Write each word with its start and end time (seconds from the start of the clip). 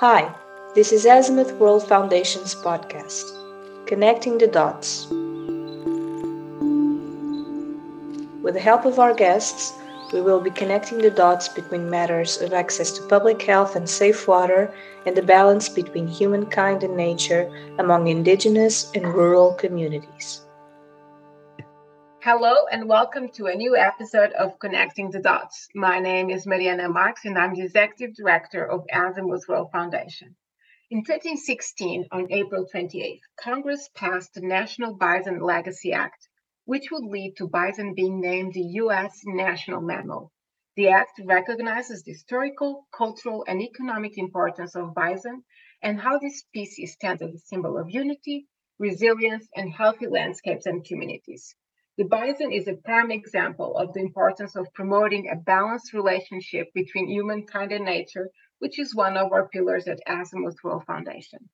Hi, 0.00 0.34
this 0.74 0.92
is 0.92 1.04
Azimuth 1.04 1.52
World 1.58 1.86
Foundation's 1.86 2.54
podcast, 2.54 3.22
Connecting 3.86 4.38
the 4.38 4.46
Dots. 4.46 5.06
With 8.42 8.54
the 8.54 8.62
help 8.62 8.86
of 8.86 8.98
our 8.98 9.12
guests, 9.12 9.74
we 10.10 10.22
will 10.22 10.40
be 10.40 10.52
connecting 10.52 11.02
the 11.02 11.10
dots 11.10 11.48
between 11.48 11.90
matters 11.90 12.40
of 12.40 12.54
access 12.54 12.92
to 12.92 13.06
public 13.08 13.42
health 13.42 13.76
and 13.76 13.86
safe 13.86 14.26
water 14.26 14.72
and 15.04 15.14
the 15.14 15.20
balance 15.20 15.68
between 15.68 16.08
humankind 16.08 16.82
and 16.82 16.96
nature 16.96 17.52
among 17.78 18.08
indigenous 18.08 18.90
and 18.94 19.06
rural 19.06 19.52
communities. 19.52 20.46
Hello 22.22 22.66
and 22.70 22.86
welcome 22.86 23.30
to 23.30 23.46
a 23.46 23.54
new 23.54 23.74
episode 23.74 24.32
of 24.32 24.58
Connecting 24.58 25.10
the 25.10 25.20
Dots. 25.20 25.68
My 25.74 26.00
name 26.00 26.28
is 26.28 26.46
Mariana 26.46 26.86
Marx 26.90 27.24
and 27.24 27.38
I'm 27.38 27.54
the 27.54 27.62
Executive 27.62 28.14
Director 28.14 28.62
of 28.62 28.84
Azimuth 28.92 29.48
World 29.48 29.70
Foundation. 29.72 30.36
In 30.90 31.02
2016, 31.02 32.08
on 32.12 32.30
April 32.30 32.66
28th, 32.70 33.20
Congress 33.42 33.88
passed 33.94 34.34
the 34.34 34.42
National 34.42 34.94
Bison 34.94 35.40
Legacy 35.40 35.94
Act, 35.94 36.28
which 36.66 36.90
would 36.90 37.04
lead 37.04 37.38
to 37.38 37.48
bison 37.48 37.94
being 37.94 38.20
named 38.20 38.52
the 38.52 38.68
U.S. 38.82 39.22
national 39.24 39.80
mammal. 39.80 40.30
The 40.76 40.90
act 40.90 41.22
recognizes 41.24 42.02
the 42.02 42.12
historical, 42.12 42.86
cultural, 42.92 43.46
and 43.48 43.62
economic 43.62 44.18
importance 44.18 44.76
of 44.76 44.92
bison 44.92 45.42
and 45.82 45.98
how 45.98 46.18
this 46.18 46.40
species 46.40 46.92
stands 46.92 47.22
as 47.22 47.32
a 47.32 47.38
symbol 47.38 47.78
of 47.78 47.88
unity, 47.88 48.46
resilience, 48.78 49.48
and 49.56 49.72
healthy 49.72 50.06
landscapes 50.06 50.66
and 50.66 50.84
communities. 50.84 51.56
The 52.00 52.06
bison 52.06 52.50
is 52.50 52.66
a 52.66 52.76
prime 52.76 53.10
example 53.10 53.76
of 53.76 53.92
the 53.92 54.00
importance 54.00 54.56
of 54.56 54.72
promoting 54.72 55.28
a 55.28 55.36
balanced 55.36 55.92
relationship 55.92 56.72
between 56.72 57.10
humankind 57.10 57.72
and 57.72 57.84
nature, 57.84 58.30
which 58.58 58.78
is 58.78 58.94
one 58.94 59.18
of 59.18 59.32
our 59.32 59.50
pillars 59.50 59.86
at 59.86 60.00
Azimuth 60.06 60.64
World 60.64 60.86
Foundation. 60.86 61.50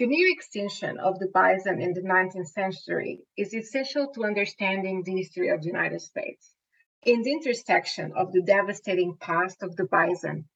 The 0.00 0.08
near 0.08 0.32
extinction 0.32 0.98
of 0.98 1.20
the 1.20 1.28
bison 1.28 1.80
in 1.80 1.92
the 1.92 2.00
19th 2.00 2.48
century 2.48 3.20
is 3.36 3.54
essential 3.54 4.10
to 4.14 4.24
understanding 4.24 5.04
the 5.04 5.14
history 5.14 5.50
of 5.50 5.60
the 5.60 5.68
United 5.68 6.00
States. 6.00 6.56
In 7.04 7.22
the 7.22 7.30
intersection 7.30 8.10
of 8.16 8.32
the 8.32 8.42
devastating 8.42 9.16
past 9.16 9.62
of 9.62 9.76
the 9.76 9.84
bison 9.84 10.48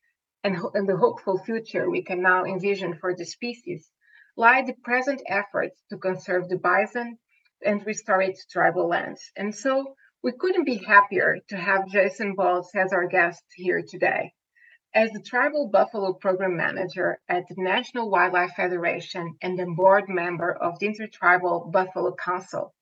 and, 0.43 0.57
and 0.75 0.89
the 0.89 0.97
hopeful 0.97 1.39
future 1.39 1.89
we 1.89 2.03
can 2.03 2.23
now 2.23 2.45
envision 2.45 2.99
for 2.99 3.15
the 3.15 3.25
species, 3.25 3.89
lie 4.37 4.63
the 4.63 4.75
present 4.83 5.23
efforts 5.29 5.81
to 5.91 5.97
conserve 5.97 6.49
the 6.49 6.59
bison 6.59 7.21
and 7.65 7.85
restore 7.87 8.23
its 8.23 8.47
tribal 8.47 8.89
lands. 8.89 9.31
And 9.37 9.55
so 9.55 9.95
we 10.23 10.33
couldn't 10.33 10.65
be 10.65 10.77
happier 10.77 11.39
to 11.49 11.57
have 11.57 11.89
Jason 11.89 12.35
Baldes 12.35 12.75
as 12.75 12.93
our 12.93 13.07
guest 13.07 13.43
here 13.55 13.83
today. 13.83 14.33
As 14.95 15.11
the 15.11 15.23
Tribal 15.23 15.69
Buffalo 15.69 16.13
Program 16.13 16.57
Manager 16.57 17.19
at 17.29 17.49
the 17.49 17.55
National 17.57 18.11
Wildlife 18.11 18.53
Federation 18.55 19.37
and 19.41 19.59
a 19.59 19.67
board 19.67 20.09
member 20.09 20.53
of 20.53 20.79
the 20.79 20.87
Intertribal 20.87 21.71
Buffalo 21.73 22.15
Council, 22.15 22.75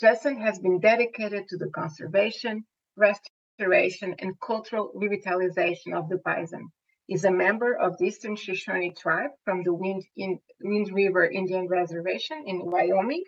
Jason 0.00 0.40
has 0.40 0.58
been 0.58 0.80
dedicated 0.80 1.48
to 1.48 1.58
the 1.58 1.68
conservation, 1.68 2.64
restoration, 2.96 4.14
and 4.18 4.40
cultural 4.40 4.90
revitalization 4.96 5.92
of 5.92 6.08
the 6.08 6.16
bison. 6.24 6.72
He's 7.06 7.24
a 7.24 7.30
member 7.30 7.74
of 7.74 7.98
the 7.98 8.06
Eastern 8.06 8.36
Shoshone 8.36 8.92
tribe 8.92 9.32
from 9.44 9.62
the 9.62 9.74
Wind, 9.74 10.04
in, 10.16 10.40
Wind 10.62 10.94
River 10.94 11.28
Indian 11.28 11.68
Reservation 11.68 12.44
in 12.46 12.70
Wyoming, 12.70 13.24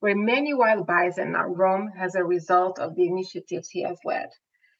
where 0.00 0.16
many 0.16 0.52
wild 0.52 0.86
bison 0.86 1.32
now 1.32 1.46
roam 1.46 1.90
as 1.98 2.14
a 2.14 2.24
result 2.24 2.78
of 2.78 2.94
the 2.94 3.06
initiatives 3.06 3.70
he 3.70 3.82
has 3.82 3.98
led. 4.04 4.28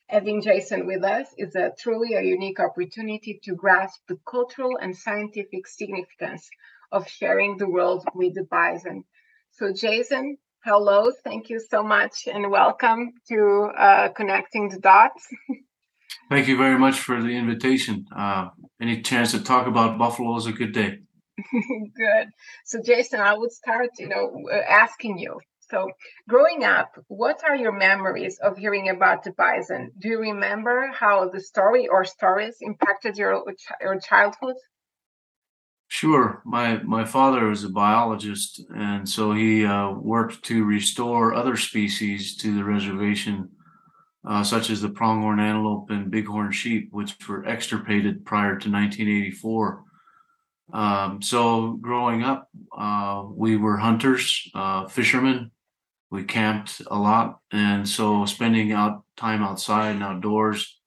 Having 0.09 0.43
Jason 0.43 0.87
with 0.87 1.03
us 1.03 1.27
is 1.37 1.57
a 1.57 1.73
truly 1.79 2.15
a 2.15 2.23
unique 2.23 2.61
opportunity 2.61 3.41
to 3.43 3.55
grasp 3.55 4.01
the 4.09 4.19
cultural 4.29 4.79
and 4.81 4.97
scientific 4.97 5.67
significance 5.67 6.49
of 6.93 7.09
sharing 7.09 7.57
the 7.57 7.69
world 7.69 8.05
with 8.15 8.35
the 8.35 8.45
bison. 8.45 9.05
So, 9.53 9.73
Jason, 9.73 10.39
hello, 10.65 11.11
thank 11.25 11.49
you 11.49 11.61
so 11.61 11.83
much, 11.83 12.29
and 12.29 12.51
welcome 12.51 13.15
to 13.29 13.71
uh, 13.77 14.09
Connecting 14.11 14.69
the 14.69 14.79
Dots. 14.79 15.27
Thank 16.29 16.49
you 16.49 16.57
very 16.57 16.79
much 16.79 16.99
for 16.99 17.21
the 17.23 17.37
invitation. 17.37 18.07
Uh, 18.15 18.49
any 18.81 19.03
chance 19.03 19.33
to 19.33 19.43
talk 19.43 19.67
about 19.67 19.99
buffalo 19.99 20.37
is 20.37 20.47
a 20.47 20.53
good 20.53 20.73
day. 20.73 20.99
good. 21.97 22.29
So, 22.65 22.81
Jason, 22.83 23.21
I 23.21 23.35
would 23.35 23.53
start, 23.53 23.91
you 23.99 24.09
know, 24.09 24.45
asking 24.69 25.19
you 25.19 25.41
so, 25.69 25.91
growing 26.29 26.63
up, 26.63 26.93
what 27.09 27.43
are 27.45 27.57
your 27.57 27.73
memories 27.73 28.39
of 28.39 28.57
hearing 28.57 28.89
about 28.89 29.25
the 29.25 29.33
bison? 29.33 29.91
Do 29.99 30.09
you 30.09 30.21
remember 30.21 30.93
how 30.95 31.29
the 31.29 31.41
story 31.41 31.89
or 31.89 32.05
stories 32.05 32.59
impacted 32.61 33.19
your 33.19 33.43
your 33.81 33.99
childhood? 33.99 34.57
Sure. 35.89 36.43
My 36.45 36.81
my 36.85 37.05
father 37.05 37.47
was 37.49 37.65
a 37.65 37.69
biologist, 37.69 38.61
and 38.77 39.09
so 39.09 39.33
he 39.33 39.65
uh, 39.65 39.91
worked 39.91 40.45
to 40.45 40.65
restore 40.65 41.35
other 41.35 41.57
species 41.57 42.37
to 42.37 42.55
the 42.55 42.63
reservation, 42.63 43.51
uh, 44.25 44.45
such 44.45 44.71
as 44.71 44.81
the 44.81 44.89
pronghorn 44.89 45.41
antelope 45.41 45.91
and 45.91 46.13
bighorn 46.13 46.53
sheep, 46.53 46.93
which 46.93 47.29
were 47.29 47.45
extirpated 47.45 48.25
prior 48.25 48.57
to 48.57 48.71
1984. 48.71 49.83
Um, 50.73 51.23
so 51.23 51.73
growing 51.81 52.23
up, 52.23 52.49
uh, 52.77 53.25
we 53.29 53.57
were 53.57 53.77
hunters, 53.77 54.51
uh, 54.55 54.87
fishermen, 54.89 55.51
we 56.11 56.25
camped 56.25 56.83
a 56.91 56.99
lot, 56.99 57.41
and 57.53 57.89
so 57.89 58.25
spending 58.27 58.73
out 58.73 59.05
time 59.17 59.43
outside 59.43 59.95
and 59.95 60.03
outdoors 60.03 60.79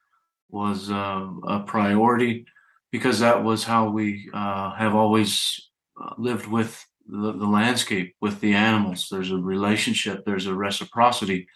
was 0.49 0.89
uh, 0.89 1.27
a 1.47 1.59
priority 1.61 2.45
because 2.91 3.19
that 3.19 3.43
was 3.43 3.63
how 3.63 3.89
we 3.89 4.29
uh, 4.33 4.73
have 4.75 4.95
always 4.95 5.69
uh, 6.01 6.13
lived 6.17 6.47
with 6.47 6.85
the, 7.07 7.33
the, 7.33 7.45
landscape, 7.45 8.15
with 8.21 8.39
the 8.39 8.53
animals. 8.53 9.07
There's 9.11 9.31
a 9.31 9.37
relationship, 9.37 10.25
there's 10.25 10.47
a 10.47 10.55
reciprocity. 10.55 11.47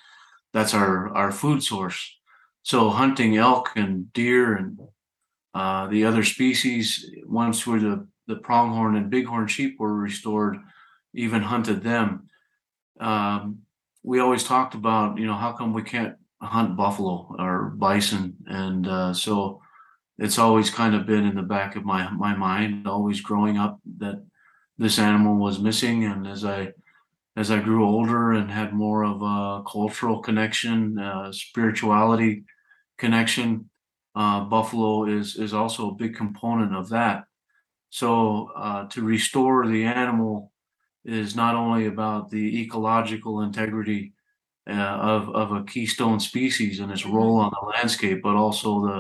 That's 0.54 0.74
our 0.74 1.16
our 1.16 1.32
food 1.32 1.64
source. 1.64 2.18
So 2.62 2.90
hunting 2.90 3.38
elk 3.38 3.72
and 3.76 4.12
deer 4.14 4.56
and 4.56 4.80
uh, 5.54 5.88
the 5.88 6.06
other 6.06 6.24
species, 6.24 7.10
once 7.26 7.66
where 7.66 7.80
the 7.80 8.08
the 8.28 8.38
pronghorn 8.38 8.96
and 8.96 9.12
bighorn 9.12 9.48
sheep 9.48 9.80
were 9.80 9.94
restored, 9.94 10.58
even 11.14 11.42
hunted 11.42 11.84
them 11.84 12.30
um, 13.00 13.60
we 14.04 14.20
always 14.20 14.44
talked 14.44 14.76
about, 14.76 15.18
you 15.18 15.26
know, 15.26 15.36
how 15.36 15.54
come 15.54 15.74
we 15.74 15.84
can't 15.84 16.16
hunt 16.42 16.76
buffalo 16.76 17.36
or 17.40 17.74
bison? 17.76 18.36
And 18.48 18.88
uh, 18.88 19.14
so 19.14 19.62
it's 20.18 20.38
always 20.38 20.70
kind 20.70 20.96
of 20.96 21.06
been 21.06 21.26
in 21.26 21.36
the 21.36 21.42
back 21.42 21.76
of 21.76 21.86
my 21.86 22.10
my 22.12 22.36
mind, 22.36 22.88
always 22.88 23.22
growing 23.22 23.58
up, 23.58 23.80
that 23.98 24.24
this 24.78 25.00
animal 25.00 25.38
was 25.38 25.60
missing. 25.60 26.06
And 26.06 26.28
as 26.28 26.46
I 26.46 26.74
as 27.36 27.50
I 27.50 27.60
grew 27.60 27.86
older 27.86 28.34
and 28.34 28.52
had 28.52 28.74
more 28.74 29.04
of 29.04 29.22
a 29.22 29.64
cultural 29.70 30.20
connection, 30.20 31.00
uh, 31.00 31.32
spirituality 31.32 32.44
connection, 32.98 33.70
uh, 34.16 34.42
buffalo 34.42 35.06
is 35.06 35.38
is 35.38 35.54
also 35.54 35.90
a 35.90 35.96
big 35.96 36.16
component 36.16 36.76
of 36.76 36.90
that. 36.90 37.24
So 37.94 38.50
uh, 38.56 38.88
to 38.88 39.04
restore 39.04 39.68
the 39.68 39.86
animal 39.86 40.52
is 41.06 41.36
not 41.36 41.54
only 41.54 41.86
about 41.86 42.32
the 42.32 42.62
ecological 42.64 43.42
integrity 43.42 44.14
uh, 44.68 44.98
of 45.14 45.30
of 45.30 45.52
a 45.52 45.64
keystone 45.64 46.20
species 46.20 46.80
and 46.80 46.92
its 46.92 47.04
mm-hmm. 47.04 47.16
role 47.16 47.38
on 47.38 47.52
the 47.52 47.68
landscape, 47.68 48.24
but 48.24 48.36
also 48.36 48.70
the 48.88 49.00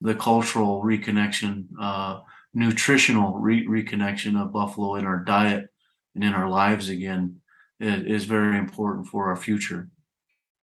the 0.00 0.14
cultural 0.14 0.82
reconnection, 0.82 1.66
uh, 1.78 2.20
nutritional 2.54 3.36
re- 3.38 3.66
reconnection 3.66 4.40
of 4.40 4.54
buffalo 4.54 4.94
in 4.94 5.04
our 5.04 5.22
diet 5.22 5.68
and 6.14 6.24
in 6.24 6.32
our 6.32 6.48
lives 6.48 6.88
again 6.88 7.42
is, 7.78 8.22
is 8.22 8.24
very 8.24 8.56
important 8.56 9.06
for 9.06 9.28
our 9.28 9.36
future. 9.36 9.90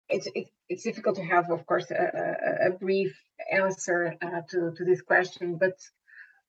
It's, 0.07 0.30
it's, 0.34 0.52
it's 0.69 0.84
difficult 0.84 1.18
to 1.18 1.25
have, 1.25 1.52
of 1.52 1.66
course, 1.66 1.92
a, 1.92 1.96
a, 1.96 2.69
a 2.69 2.72
brief 2.78 3.13
answer 3.52 4.16
uh, 4.22 4.42
to, 4.50 4.72
to 4.78 4.86
this 4.86 5.02
question, 5.02 5.57
but 5.57 5.75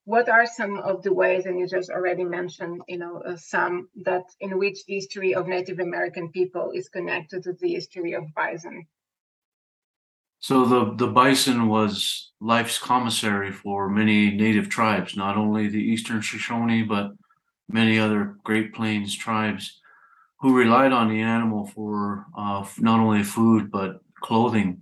what 0.07 0.29
are 0.29 0.45
some 0.45 0.77
of 0.77 1.03
the 1.03 1.11
ways 1.11 1.45
and 1.45 1.59
you 1.59 1.67
just 1.67 1.89
already 1.89 2.23
mentioned 2.23 2.81
you 2.87 2.97
know 2.97 3.21
uh, 3.27 3.35
some 3.35 3.89
that 4.05 4.23
in 4.39 4.57
which 4.57 4.85
the 4.85 4.95
history 4.95 5.35
of 5.35 5.47
native 5.47 5.79
american 5.79 6.31
people 6.31 6.71
is 6.73 6.87
connected 6.87 7.43
to 7.43 7.51
the 7.51 7.73
history 7.73 8.13
of 8.13 8.23
bison? 8.33 8.87
So 10.39 10.65
the, 10.65 10.93
the 10.95 11.07
bison 11.07 11.67
was 11.67 12.31
life's 12.39 12.77
commissary 12.77 13.51
for 13.51 13.89
many 13.89 14.31
native 14.31 14.69
tribes 14.69 15.17
not 15.17 15.35
only 15.35 15.67
the 15.67 15.83
eastern 15.93 16.21
shoshone 16.21 16.87
but 16.87 17.11
many 17.67 17.99
other 17.99 18.37
great 18.45 18.73
plains 18.73 19.13
tribes 19.13 19.81
who 20.39 20.55
relied 20.55 20.93
on 20.93 21.09
the 21.09 21.19
animal 21.19 21.67
for 21.67 22.27
uh, 22.37 22.65
not 22.79 23.01
only 23.01 23.23
food 23.23 23.69
but 23.69 23.99
clothing 24.21 24.81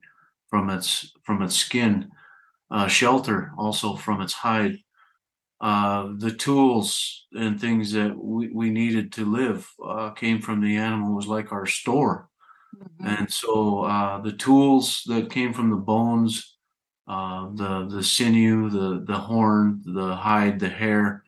from 0.49 0.69
its 0.69 1.13
from 1.23 1.41
its 1.41 1.55
skin 1.55 2.11
uh, 2.69 2.87
shelter 2.87 3.51
also 3.57 3.95
from 3.95 4.21
its 4.21 4.33
hide 4.33 4.77
uh, 5.61 6.09
the 6.17 6.31
tools 6.31 7.25
and 7.33 7.59
things 7.59 7.91
that 7.91 8.15
we, 8.17 8.49
we 8.49 8.69
needed 8.69 9.11
to 9.13 9.25
live 9.25 9.67
uh, 9.83 10.09
came 10.11 10.41
from 10.41 10.61
the 10.61 10.75
animal 10.75 11.11
it 11.11 11.15
was 11.15 11.27
like 11.27 11.51
our 11.51 11.65
store 11.65 12.29
mm-hmm. 12.75 13.07
and 13.07 13.31
so 13.31 13.83
uh, 13.83 14.19
the 14.21 14.33
tools 14.33 15.03
that 15.07 15.31
came 15.31 15.53
from 15.53 15.69
the 15.69 15.75
bones 15.75 16.57
uh, 17.07 17.49
the 17.53 17.87
the 17.89 18.03
sinew 18.03 18.69
the 18.69 19.03
the 19.05 19.17
horn 19.17 19.81
the 19.85 20.15
hide 20.15 20.59
the 20.59 20.69
hair 20.69 21.23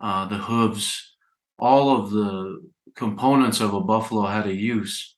uh, 0.00 0.26
the 0.26 0.38
hooves, 0.38 1.14
all 1.58 1.94
of 1.94 2.10
the 2.10 2.62
components 2.96 3.60
of 3.60 3.74
a 3.74 3.80
buffalo 3.80 4.26
had 4.26 4.46
a 4.46 4.54
use. 4.54 5.14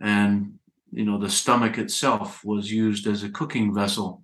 And, 0.00 0.54
you 0.92 1.04
know, 1.04 1.18
the 1.18 1.30
stomach 1.30 1.78
itself 1.78 2.44
was 2.44 2.70
used 2.70 3.06
as 3.06 3.22
a 3.22 3.30
cooking 3.30 3.74
vessel 3.74 4.21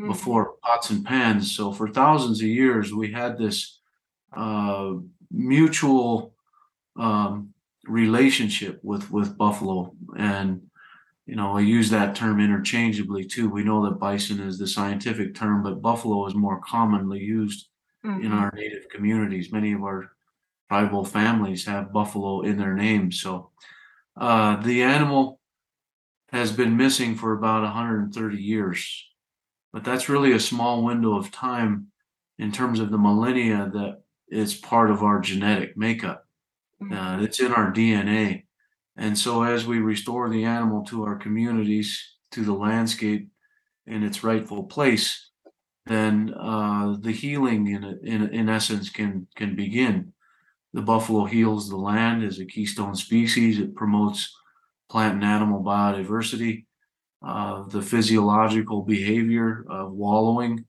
mm-hmm. 0.00 0.08
before 0.08 0.54
pots 0.62 0.90
and 0.90 1.04
pans. 1.04 1.54
So 1.54 1.72
for 1.72 1.88
thousands 1.88 2.40
of 2.40 2.48
years, 2.48 2.92
we 2.92 3.12
had 3.12 3.38
this 3.38 3.78
uh, 4.32 4.94
mutual 5.30 6.34
um, 6.96 7.54
relationship 7.86 8.78
with 8.82 9.10
with 9.10 9.38
buffalo 9.38 9.92
and 10.16 10.60
you 11.26 11.34
know 11.34 11.56
i 11.56 11.60
use 11.60 11.88
that 11.88 12.14
term 12.14 12.38
interchangeably 12.38 13.24
too 13.24 13.48
we 13.48 13.64
know 13.64 13.84
that 13.84 13.98
bison 13.98 14.38
is 14.40 14.58
the 14.58 14.66
scientific 14.66 15.34
term 15.34 15.62
but 15.62 15.80
buffalo 15.80 16.26
is 16.26 16.34
more 16.34 16.60
commonly 16.60 17.18
used 17.18 17.68
mm-hmm. 18.04 18.24
in 18.24 18.32
our 18.32 18.52
native 18.54 18.88
communities 18.90 19.50
many 19.50 19.72
of 19.72 19.82
our 19.82 20.10
tribal 20.68 21.04
families 21.04 21.64
have 21.64 21.92
buffalo 21.92 22.42
in 22.42 22.58
their 22.58 22.74
names 22.74 23.20
so 23.20 23.50
uh, 24.18 24.56
the 24.56 24.82
animal 24.82 25.40
has 26.30 26.52
been 26.52 26.76
missing 26.76 27.14
for 27.14 27.32
about 27.32 27.62
130 27.62 28.36
years 28.36 29.09
but 29.72 29.84
that's 29.84 30.08
really 30.08 30.32
a 30.32 30.40
small 30.40 30.82
window 30.82 31.16
of 31.16 31.30
time 31.30 31.88
in 32.38 32.52
terms 32.52 32.80
of 32.80 32.90
the 32.90 32.98
millennia 32.98 33.70
that 33.72 34.02
is 34.28 34.54
part 34.54 34.90
of 34.90 35.02
our 35.02 35.20
genetic 35.20 35.76
makeup 35.76 36.26
Mm-hmm. 36.82 36.92
Uh, 36.94 37.22
it's 37.22 37.40
in 37.40 37.52
our 37.52 37.72
DNA. 37.72 38.44
And 38.96 39.18
so, 39.18 39.42
as 39.42 39.66
we 39.66 39.78
restore 39.78 40.28
the 40.28 40.44
animal 40.44 40.84
to 40.86 41.04
our 41.04 41.16
communities, 41.16 42.16
to 42.32 42.44
the 42.44 42.52
landscape 42.52 43.28
in 43.86 44.02
its 44.02 44.22
rightful 44.22 44.64
place, 44.64 45.30
then 45.86 46.34
uh, 46.38 46.96
the 47.00 47.12
healing, 47.12 47.68
in, 47.68 47.84
in 48.02 48.28
in 48.30 48.48
essence, 48.48 48.90
can 48.90 49.26
can 49.36 49.54
begin. 49.56 50.12
The 50.72 50.82
buffalo 50.82 51.24
heals 51.24 51.68
the 51.68 51.76
land 51.76 52.22
as 52.22 52.38
a 52.38 52.44
keystone 52.44 52.94
species. 52.94 53.58
It 53.58 53.74
promotes 53.74 54.34
plant 54.88 55.14
and 55.14 55.24
animal 55.24 55.62
biodiversity. 55.62 56.66
Uh, 57.22 57.64
the 57.68 57.82
physiological 57.82 58.82
behavior 58.82 59.64
of 59.68 59.92
wallowing, 59.92 60.64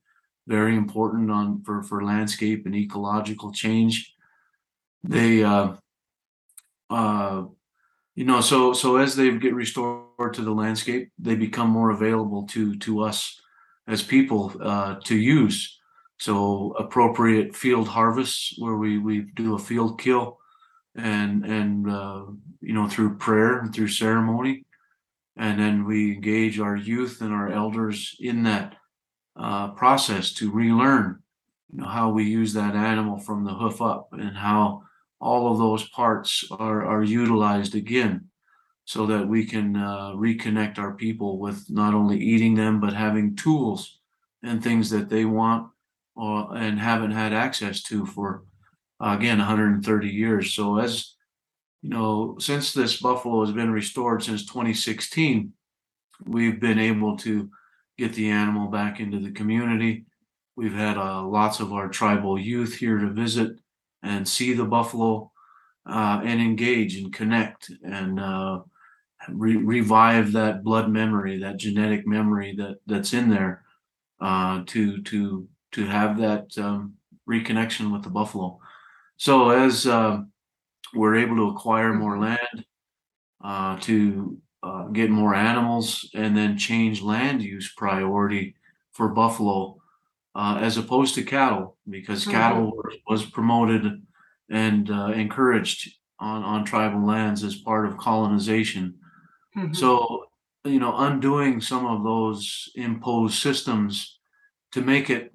very 0.47 0.75
important 0.75 1.31
on 1.31 1.63
for 1.63 1.81
for 1.83 2.03
landscape 2.03 2.65
and 2.65 2.75
ecological 2.75 3.53
change. 3.53 4.13
They 5.03 5.43
uh, 5.43 5.75
uh, 6.89 7.43
you 8.15 8.25
know, 8.25 8.41
so 8.41 8.73
so 8.73 8.97
as 8.97 9.15
they 9.15 9.31
get 9.37 9.55
restored 9.55 10.33
to 10.33 10.41
the 10.41 10.51
landscape, 10.51 11.09
they 11.17 11.35
become 11.35 11.69
more 11.69 11.91
available 11.91 12.45
to 12.47 12.75
to 12.79 13.01
us 13.01 13.39
as 13.87 14.03
people 14.03 14.53
uh, 14.61 14.95
to 15.05 15.15
use. 15.15 15.79
So 16.19 16.75
appropriate 16.77 17.55
field 17.55 17.87
harvests 17.87 18.53
where 18.59 18.75
we 18.75 18.97
we 18.97 19.21
do 19.35 19.55
a 19.55 19.59
field 19.59 19.99
kill, 19.99 20.37
and 20.95 21.45
and 21.45 21.89
uh, 21.89 22.25
you 22.59 22.73
know 22.73 22.87
through 22.87 23.17
prayer 23.17 23.59
and 23.59 23.73
through 23.73 23.87
ceremony, 23.87 24.65
and 25.37 25.59
then 25.59 25.85
we 25.85 26.13
engage 26.13 26.59
our 26.59 26.75
youth 26.75 27.21
and 27.21 27.33
our 27.33 27.49
elders 27.49 28.15
in 28.19 28.43
that 28.43 28.75
uh, 29.35 29.69
process 29.69 30.33
to 30.33 30.51
relearn, 30.51 31.21
you 31.71 31.81
know, 31.81 31.87
how 31.87 32.09
we 32.09 32.23
use 32.25 32.53
that 32.53 32.75
animal 32.75 33.17
from 33.17 33.43
the 33.43 33.53
hoof 33.53 33.81
up 33.81 34.09
and 34.11 34.35
how 34.35 34.83
all 35.19 35.51
of 35.51 35.57
those 35.57 35.87
parts 35.89 36.43
are, 36.51 36.85
are 36.85 37.03
utilized 37.03 37.75
again 37.75 38.25
so 38.85 39.05
that 39.05 39.27
we 39.27 39.45
can 39.45 39.75
uh, 39.77 40.11
reconnect 40.11 40.77
our 40.77 40.93
people 40.93 41.39
with 41.39 41.69
not 41.69 41.93
only 41.93 42.19
eating 42.19 42.55
them 42.55 42.79
but 42.79 42.93
having 42.93 43.35
tools 43.35 43.99
and 44.43 44.61
things 44.61 44.89
that 44.89 45.09
they 45.09 45.23
want 45.23 45.69
or, 46.15 46.55
and 46.57 46.79
haven't 46.79 47.11
had 47.11 47.31
access 47.31 47.81
to 47.83 48.05
for 48.05 48.43
uh, 48.99 49.15
again 49.17 49.37
130 49.37 50.07
years. 50.07 50.53
So 50.53 50.77
as 50.79 51.15
you 51.81 51.89
know 51.89 52.35
since 52.39 52.73
this 52.73 52.97
buffalo 53.01 53.43
has 53.45 53.53
been 53.53 53.71
restored 53.71 54.23
since 54.23 54.45
2016 54.45 55.53
we've 56.25 56.59
been 56.59 56.79
able 56.79 57.17
to 57.17 57.49
get 57.97 58.13
the 58.13 58.29
animal 58.29 58.67
back 58.67 58.99
into 58.99 59.19
the 59.19 59.31
community 59.31 60.05
we've 60.55 60.73
had 60.73 60.97
uh, 60.97 61.23
lots 61.23 61.59
of 61.59 61.73
our 61.73 61.87
tribal 61.89 62.39
youth 62.39 62.75
here 62.75 62.97
to 62.97 63.09
visit 63.09 63.57
and 64.03 64.27
see 64.27 64.53
the 64.53 64.65
buffalo 64.65 65.31
uh, 65.89 66.21
and 66.23 66.39
engage 66.39 66.95
and 66.95 67.13
connect 67.13 67.71
and 67.83 68.19
uh, 68.19 68.59
re- 69.29 69.57
revive 69.57 70.31
that 70.33 70.63
blood 70.63 70.89
memory, 70.89 71.39
that 71.39 71.57
genetic 71.57 72.07
memory 72.07 72.55
that 72.55 72.77
that's 72.85 73.13
in 73.13 73.29
there, 73.29 73.63
uh, 74.19 74.63
to 74.67 75.01
to 75.03 75.47
to 75.71 75.85
have 75.85 76.17
that 76.19 76.57
um, 76.57 76.93
reconnection 77.29 77.91
with 77.91 78.03
the 78.03 78.09
buffalo. 78.09 78.59
So 79.17 79.49
as 79.49 79.85
uh, 79.85 80.21
we're 80.93 81.15
able 81.15 81.35
to 81.37 81.49
acquire 81.49 81.93
more 81.93 82.13
mm-hmm. 82.13 82.23
land, 82.23 82.65
uh, 83.43 83.79
to 83.81 84.37
uh, 84.63 84.83
get 84.87 85.09
more 85.09 85.33
animals, 85.33 86.09
and 86.13 86.35
then 86.35 86.57
change 86.57 87.01
land 87.01 87.41
use 87.41 87.73
priority 87.75 88.55
for 88.91 89.09
buffalo 89.09 89.77
uh, 90.35 90.59
as 90.61 90.77
opposed 90.77 91.15
to 91.15 91.23
cattle, 91.23 91.77
because 91.89 92.21
mm-hmm. 92.21 92.31
cattle 92.31 92.83
was 93.07 93.25
promoted 93.25 93.83
and 94.49 94.89
uh, 94.89 95.07
encouraged 95.07 95.89
on, 96.19 96.43
on 96.43 96.65
tribal 96.65 97.05
lands 97.05 97.43
as 97.43 97.55
part 97.55 97.85
of 97.85 97.97
colonization. 97.97 98.95
Mm-hmm. 99.57 99.73
So, 99.73 100.25
you 100.63 100.79
know, 100.79 100.95
undoing 100.97 101.61
some 101.61 101.85
of 101.85 102.03
those 102.03 102.69
imposed 102.75 103.41
systems 103.41 104.19
to 104.71 104.81
make 104.81 105.09
it 105.09 105.33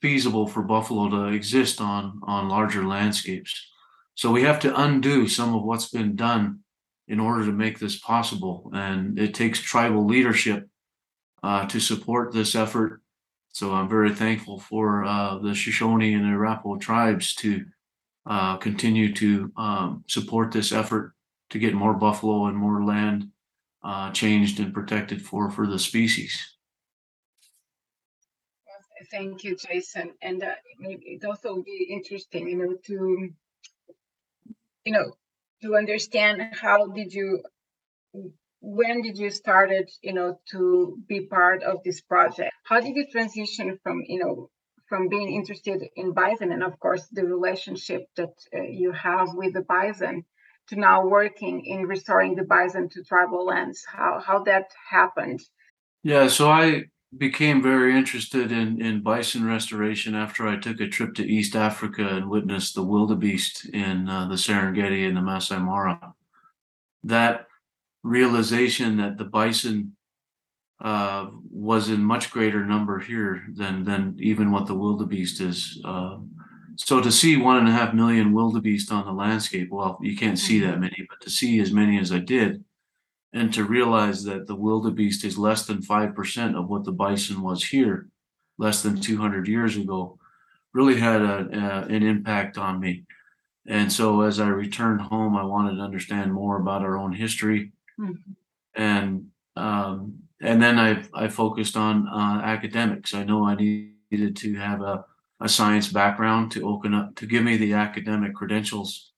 feasible 0.00 0.46
for 0.46 0.62
buffalo 0.62 1.08
to 1.08 1.34
exist 1.34 1.80
on 1.80 2.20
on 2.24 2.48
larger 2.48 2.84
landscapes. 2.84 3.68
So 4.14 4.30
we 4.30 4.42
have 4.42 4.60
to 4.60 4.80
undo 4.80 5.26
some 5.26 5.54
of 5.54 5.62
what's 5.62 5.88
been 5.88 6.16
done 6.16 6.60
in 7.08 7.18
order 7.20 7.44
to 7.44 7.52
make 7.52 7.78
this 7.78 7.98
possible, 7.98 8.70
and 8.74 9.18
it 9.18 9.34
takes 9.34 9.60
tribal 9.60 10.06
leadership 10.06 10.68
uh, 11.42 11.66
to 11.66 11.80
support 11.80 12.32
this 12.32 12.54
effort 12.54 13.02
so 13.52 13.72
I'm 13.72 13.88
very 13.88 14.14
thankful 14.14 14.58
for 14.58 15.04
uh, 15.04 15.38
the 15.38 15.54
Shoshone 15.54 16.14
and 16.14 16.26
Arapaho 16.26 16.78
tribes 16.78 17.34
to 17.36 17.64
uh, 18.24 18.56
continue 18.56 19.12
to 19.14 19.52
um, 19.58 20.04
support 20.08 20.52
this 20.52 20.72
effort 20.72 21.12
to 21.50 21.58
get 21.58 21.74
more 21.74 21.92
buffalo 21.92 22.46
and 22.46 22.56
more 22.56 22.82
land 22.82 23.28
uh, 23.84 24.10
changed 24.12 24.58
and 24.58 24.72
protected 24.72 25.20
for 25.20 25.50
for 25.50 25.66
the 25.66 25.78
species. 25.78 26.34
Thank 29.10 29.44
you, 29.44 29.56
Jason. 29.56 30.14
And 30.22 30.42
uh, 30.42 30.54
it 30.80 31.22
also 31.22 31.56
would 31.56 31.66
be 31.66 31.88
interesting, 31.90 32.48
you 32.48 32.56
know, 32.56 32.76
to 32.86 33.28
you 34.84 34.92
know 34.92 35.12
to 35.62 35.76
understand 35.76 36.42
how 36.60 36.86
did 36.88 37.12
you 37.12 37.42
when 38.60 39.02
did 39.02 39.18
you 39.18 39.30
started 39.30 39.90
you 40.02 40.12
know 40.12 40.38
to 40.50 40.98
be 41.08 41.26
part 41.26 41.62
of 41.62 41.82
this 41.84 42.00
project? 42.00 42.52
How 42.64 42.80
did 42.80 42.96
you 42.96 43.06
transition 43.10 43.78
from 43.82 44.02
you 44.06 44.20
know 44.20 44.50
from 44.88 45.08
being 45.08 45.34
interested 45.34 45.82
in 45.96 46.12
bison 46.12 46.52
and 46.52 46.62
of 46.62 46.78
course 46.78 47.06
the 47.12 47.24
relationship 47.24 48.06
that 48.16 48.34
uh, 48.54 48.62
you 48.62 48.92
have 48.92 49.28
with 49.34 49.54
the 49.54 49.62
bison 49.62 50.24
to 50.68 50.76
now 50.76 51.06
working 51.06 51.64
in 51.64 51.86
restoring 51.86 52.34
the 52.34 52.44
bison 52.44 52.88
to 52.90 53.02
tribal 53.02 53.46
lands? 53.46 53.84
How 53.86 54.20
how 54.24 54.44
that 54.44 54.66
happened? 54.90 55.40
Yeah 56.02 56.28
so 56.28 56.50
i 56.50 56.84
became 57.18 57.62
very 57.62 57.94
interested 57.94 58.50
in 58.50 58.80
in 58.80 59.02
bison 59.02 59.44
restoration 59.44 60.14
after 60.14 60.48
i 60.48 60.56
took 60.56 60.80
a 60.80 60.88
trip 60.88 61.14
to 61.14 61.26
east 61.26 61.54
africa 61.54 62.06
and 62.16 62.28
witnessed 62.28 62.74
the 62.74 62.82
wildebeest 62.82 63.66
in 63.66 64.08
uh, 64.08 64.26
the 64.28 64.34
serengeti 64.34 65.06
and 65.06 65.16
the 65.16 65.20
masai 65.20 65.58
mara 65.58 66.14
that 67.04 67.46
realization 68.02 68.96
that 68.96 69.18
the 69.18 69.24
bison 69.24 69.94
uh, 70.82 71.28
was 71.50 71.88
in 71.88 72.02
much 72.02 72.30
greater 72.30 72.66
number 72.66 72.98
here 72.98 73.44
than 73.54 73.84
than 73.84 74.16
even 74.18 74.50
what 74.50 74.66
the 74.66 74.74
wildebeest 74.74 75.40
is. 75.40 75.80
Uh, 75.84 76.18
so 76.76 77.00
to 77.00 77.12
see 77.12 77.36
one 77.36 77.58
and 77.58 77.68
a 77.68 77.72
half 77.72 77.94
million 77.94 78.32
wildebeest 78.32 78.90
on 78.90 79.04
the 79.04 79.12
landscape, 79.12 79.70
well, 79.70 79.98
you 80.02 80.16
can't 80.16 80.38
see 80.38 80.58
that 80.60 80.72
mm-hmm. 80.72 80.80
many, 80.80 81.06
but 81.08 81.20
to 81.20 81.30
see 81.30 81.60
as 81.60 81.70
many 81.70 81.98
as 82.00 82.10
I 82.10 82.18
did, 82.18 82.64
and 83.32 83.52
to 83.54 83.64
realize 83.64 84.24
that 84.24 84.46
the 84.46 84.54
wildebeest 84.54 85.24
is 85.24 85.38
less 85.38 85.66
than 85.66 85.82
five 85.82 86.14
percent 86.14 86.56
of 86.56 86.68
what 86.68 86.84
the 86.84 86.92
bison 86.92 87.42
was 87.42 87.64
here, 87.64 88.08
less 88.58 88.82
than 88.82 89.00
200 89.00 89.48
years 89.48 89.76
ago, 89.76 90.18
really 90.74 90.98
had 90.98 91.22
a, 91.22 91.48
a, 91.52 91.94
an 91.94 92.02
impact 92.02 92.58
on 92.58 92.80
me. 92.80 93.04
And 93.66 93.92
so 93.92 94.22
as 94.22 94.40
I 94.40 94.48
returned 94.48 95.00
home, 95.00 95.36
I 95.36 95.44
wanted 95.44 95.76
to 95.76 95.82
understand 95.82 96.32
more 96.32 96.56
about 96.60 96.82
our 96.82 96.98
own 96.98 97.12
history 97.12 97.72
Mm-hmm. 98.00 98.32
And 98.74 99.26
um, 99.56 100.18
and 100.40 100.62
then 100.62 100.78
I 100.78 101.02
I 101.14 101.28
focused 101.28 101.76
on 101.76 102.08
uh, 102.08 102.40
academics. 102.42 103.14
I 103.14 103.24
know 103.24 103.46
I 103.46 103.54
needed 103.54 104.36
to 104.36 104.54
have 104.54 104.80
a, 104.82 105.04
a 105.40 105.48
science 105.48 105.88
background 105.88 106.52
to 106.52 106.68
open 106.68 106.94
up 106.94 107.14
to 107.16 107.26
give 107.26 107.44
me 107.44 107.56
the 107.56 107.74
academic 107.74 108.34
credentials 108.34 109.12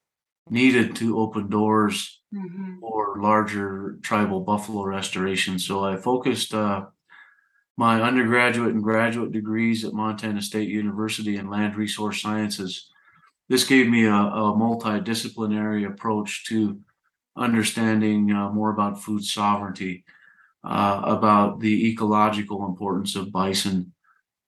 needed 0.51 0.95
to 0.97 1.19
open 1.19 1.49
doors 1.49 2.21
mm-hmm. 2.35 2.81
for 2.81 3.21
larger 3.21 3.99
tribal 4.03 4.41
buffalo 4.41 4.83
restoration. 4.85 5.59
So 5.59 5.85
I 5.85 5.97
focused 5.97 6.53
uh, 6.55 6.87
my 7.77 8.01
undergraduate 8.03 8.75
and 8.75 8.83
graduate 8.83 9.33
degrees 9.33 9.85
at 9.85 9.93
Montana 9.93 10.43
State 10.43 10.69
University 10.69 11.37
in 11.37 11.51
land 11.51 11.77
resource 11.77 12.21
sciences 12.21 12.91
this 13.49 13.65
gave 13.65 13.89
me 13.89 14.07
a, 14.07 14.15
a 14.15 14.55
multidisciplinary 14.55 15.87
approach 15.87 16.45
to 16.47 16.81
understanding 17.37 18.33
uh, 18.33 18.51
more 18.51 18.71
about 18.71 19.03
food 19.03 19.25
sovereignty, 19.25 20.05
uh, 20.65 21.03
about 21.05 21.61
the 21.61 21.91
ecological 21.91 22.65
importance 22.65 23.17
of 23.17 23.33
bison, 23.33 23.93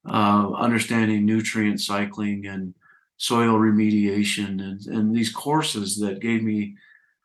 uh, 0.09 0.51
understanding 0.53 1.27
nutrient 1.27 1.81
cycling 1.81 2.47
and 2.47 2.75
soil 3.19 3.55
remediation, 3.55 4.63
and, 4.63 4.87
and 4.87 5.15
these 5.15 5.33
courses 5.33 5.99
that 5.99 6.21
gave 6.21 6.43
me 6.43 6.75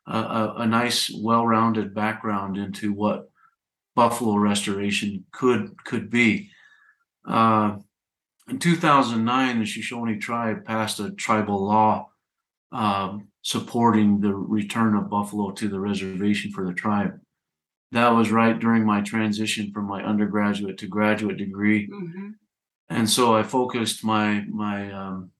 a, 0.06 0.18
a, 0.18 0.54
a 0.58 0.66
nice, 0.66 1.10
well-rounded 1.10 1.94
background 1.94 2.56
into 2.56 2.92
what 2.92 3.30
buffalo 3.94 4.36
restoration 4.36 5.24
could 5.32 5.74
could 5.84 6.10
be. 6.10 6.50
Uh, 7.26 7.76
in 8.48 8.58
2009, 8.58 9.60
the 9.60 9.66
Shoshone 9.66 10.18
tribe 10.18 10.64
passed 10.64 10.98
a 10.98 11.10
tribal 11.12 11.64
law 11.64 12.08
um, 12.72 13.28
supporting 13.42 14.20
the 14.20 14.34
return 14.34 14.96
of 14.96 15.10
buffalo 15.10 15.52
to 15.52 15.68
the 15.68 15.78
reservation 15.78 16.50
for 16.52 16.66
the 16.66 16.72
tribe. 16.72 17.20
That 17.92 18.10
was 18.10 18.30
right 18.30 18.58
during 18.58 18.84
my 18.84 19.02
transition 19.02 19.70
from 19.72 19.84
my 19.84 20.02
undergraduate 20.02 20.78
to 20.78 20.86
graduate 20.86 21.36
degree, 21.36 21.88
mm-hmm. 21.88 22.30
and 22.88 23.08
so 23.08 23.36
I 23.36 23.42
focused 23.42 24.02
my 24.02 24.44
my 24.48 24.90
um, 24.90 25.30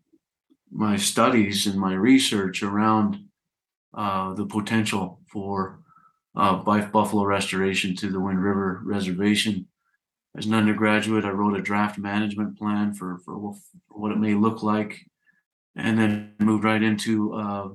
my 0.70 0.96
studies 0.96 1.66
and 1.66 1.80
my 1.80 1.94
research 1.94 2.62
around 2.62 3.24
uh, 3.94 4.34
the 4.34 4.46
potential 4.46 5.20
for 5.30 5.80
uh, 6.34 6.56
buffalo 6.56 7.24
restoration 7.24 7.94
to 7.96 8.10
the 8.10 8.20
Wind 8.20 8.42
River 8.42 8.80
Reservation. 8.84 9.66
As 10.36 10.46
an 10.46 10.54
undergraduate, 10.54 11.26
I 11.26 11.30
wrote 11.30 11.58
a 11.58 11.62
draft 11.62 11.98
management 11.98 12.58
plan 12.58 12.94
for, 12.94 13.18
for 13.24 13.54
what 13.88 14.12
it 14.12 14.18
may 14.18 14.34
look 14.34 14.62
like, 14.62 14.98
and 15.76 15.98
then 15.98 16.32
moved 16.38 16.64
right 16.64 16.82
into 16.82 17.34
uh, 17.34 17.68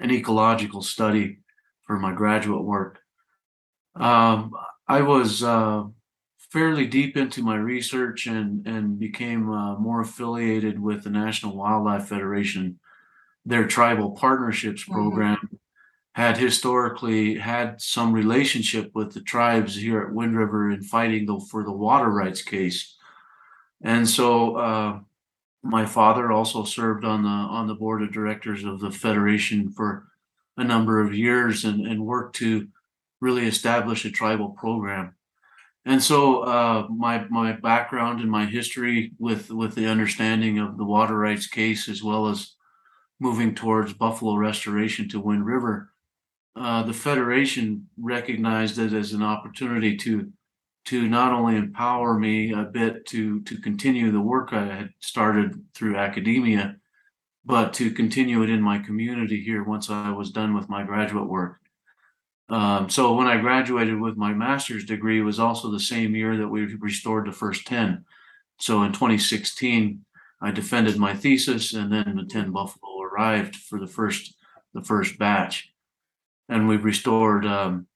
an 0.00 0.10
ecological 0.10 0.82
study 0.82 1.38
for 1.86 1.98
my 1.98 2.12
graduate 2.12 2.64
work. 2.64 2.98
Um, 3.94 4.52
I 4.88 5.02
was 5.02 5.44
uh, 5.44 5.84
fairly 6.50 6.86
deep 6.86 7.16
into 7.16 7.42
my 7.42 7.56
research 7.56 8.26
and, 8.26 8.66
and 8.66 8.98
became 8.98 9.50
uh, 9.50 9.76
more 9.78 10.00
affiliated 10.00 10.80
with 10.80 11.04
the 11.04 11.10
National 11.10 11.56
Wildlife 11.56 12.08
Federation, 12.08 12.80
their 13.44 13.66
tribal 13.66 14.12
partnerships 14.12 14.82
mm-hmm. 14.82 14.92
program. 14.92 15.36
Mm-hmm 15.36 15.56
had 16.14 16.36
historically 16.36 17.38
had 17.38 17.80
some 17.80 18.12
relationship 18.12 18.90
with 18.94 19.14
the 19.14 19.20
tribes 19.20 19.74
here 19.74 20.02
at 20.02 20.12
Wind 20.12 20.36
River 20.36 20.70
in 20.70 20.82
fighting 20.82 21.26
the, 21.26 21.40
for 21.50 21.64
the 21.64 21.72
water 21.72 22.08
rights 22.08 22.42
case. 22.42 22.96
And 23.82 24.08
so 24.08 24.56
uh, 24.56 25.00
my 25.62 25.86
father 25.86 26.30
also 26.30 26.64
served 26.64 27.04
on 27.04 27.22
the 27.22 27.28
on 27.28 27.66
the 27.66 27.74
board 27.74 28.02
of 28.02 28.12
directors 28.12 28.62
of 28.64 28.80
the 28.80 28.90
federation 28.90 29.70
for 29.70 30.06
a 30.56 30.64
number 30.64 31.00
of 31.00 31.14
years 31.14 31.64
and, 31.64 31.86
and 31.86 32.04
worked 32.04 32.36
to 32.36 32.68
really 33.20 33.46
establish 33.46 34.04
a 34.04 34.10
tribal 34.10 34.50
program. 34.50 35.14
And 35.84 36.00
so 36.02 36.42
uh, 36.42 36.86
my 36.90 37.26
my 37.30 37.52
background 37.52 38.20
and 38.20 38.30
my 38.30 38.44
history 38.44 39.12
with 39.18 39.50
with 39.50 39.74
the 39.74 39.86
understanding 39.86 40.58
of 40.58 40.76
the 40.76 40.84
water 40.84 41.16
rights 41.16 41.46
case 41.46 41.88
as 41.88 42.02
well 42.02 42.28
as 42.28 42.52
moving 43.22 43.54
towards 43.54 43.92
buffalo 43.92 44.34
restoration 44.34 45.08
to 45.08 45.20
Wind 45.20 45.46
River 45.46 45.92
uh, 46.54 46.82
the 46.82 46.92
federation 46.92 47.88
recognized 47.98 48.78
it 48.78 48.92
as 48.92 49.12
an 49.12 49.22
opportunity 49.22 49.96
to 49.96 50.30
to 50.84 51.08
not 51.08 51.32
only 51.32 51.56
empower 51.56 52.18
me 52.18 52.52
a 52.52 52.64
bit 52.64 53.06
to 53.06 53.40
to 53.42 53.56
continue 53.58 54.10
the 54.10 54.20
work 54.20 54.52
I 54.52 54.64
had 54.64 54.90
started 55.00 55.64
through 55.74 55.96
academia, 55.96 56.76
but 57.44 57.72
to 57.74 57.90
continue 57.90 58.42
it 58.42 58.50
in 58.50 58.60
my 58.60 58.78
community 58.78 59.42
here 59.42 59.62
once 59.62 59.88
I 59.88 60.10
was 60.10 60.30
done 60.30 60.54
with 60.54 60.68
my 60.68 60.82
graduate 60.82 61.28
work. 61.28 61.58
Um, 62.48 62.90
so 62.90 63.14
when 63.14 63.28
I 63.28 63.40
graduated 63.40 63.98
with 63.98 64.16
my 64.16 64.34
master's 64.34 64.84
degree, 64.84 65.20
it 65.20 65.24
was 65.24 65.38
also 65.38 65.70
the 65.70 65.80
same 65.80 66.14
year 66.14 66.36
that 66.36 66.48
we 66.48 66.74
restored 66.74 67.26
the 67.26 67.32
first 67.32 67.66
10. 67.66 68.04
So 68.58 68.82
in 68.82 68.92
2016, 68.92 70.04
I 70.42 70.50
defended 70.50 70.98
my 70.98 71.14
thesis 71.14 71.72
and 71.72 71.90
then 71.90 72.16
the 72.16 72.24
10 72.24 72.50
buffalo 72.50 72.91
arrived 73.12 73.56
for 73.56 73.78
the 73.78 73.86
first 73.86 74.34
the 74.74 74.82
first 74.82 75.18
batch 75.18 75.72
and 76.48 76.68
we've 76.68 76.84
restored 76.84 77.44
um, 77.46 77.86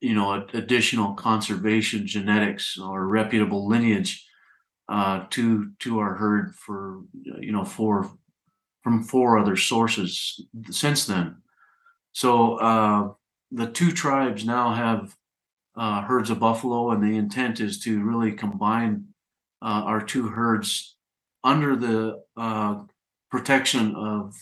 you 0.00 0.14
know 0.14 0.46
additional 0.52 1.14
conservation 1.14 2.06
genetics 2.06 2.78
or 2.78 3.06
reputable 3.06 3.68
lineage 3.68 4.26
uh, 4.88 5.24
to 5.30 5.70
to 5.78 5.98
our 5.98 6.14
herd 6.14 6.54
for 6.54 7.02
you 7.22 7.52
know 7.52 7.64
four 7.64 8.10
from 8.82 9.02
four 9.02 9.38
other 9.38 9.56
sources 9.56 10.44
since 10.70 11.06
then. 11.06 11.36
So 12.12 12.56
uh, 12.56 13.12
the 13.52 13.68
two 13.68 13.92
tribes 13.92 14.44
now 14.44 14.74
have 14.74 15.14
uh, 15.76 16.02
herds 16.02 16.30
of 16.30 16.40
buffalo, 16.40 16.90
and 16.90 17.02
the 17.02 17.16
intent 17.16 17.60
is 17.60 17.78
to 17.80 18.02
really 18.02 18.32
combine 18.32 19.06
uh, 19.62 19.82
our 19.86 20.02
two 20.02 20.28
herds 20.28 20.96
under 21.44 21.76
the 21.76 22.22
uh, 22.36 22.80
protection 23.32 23.96
of 23.96 24.36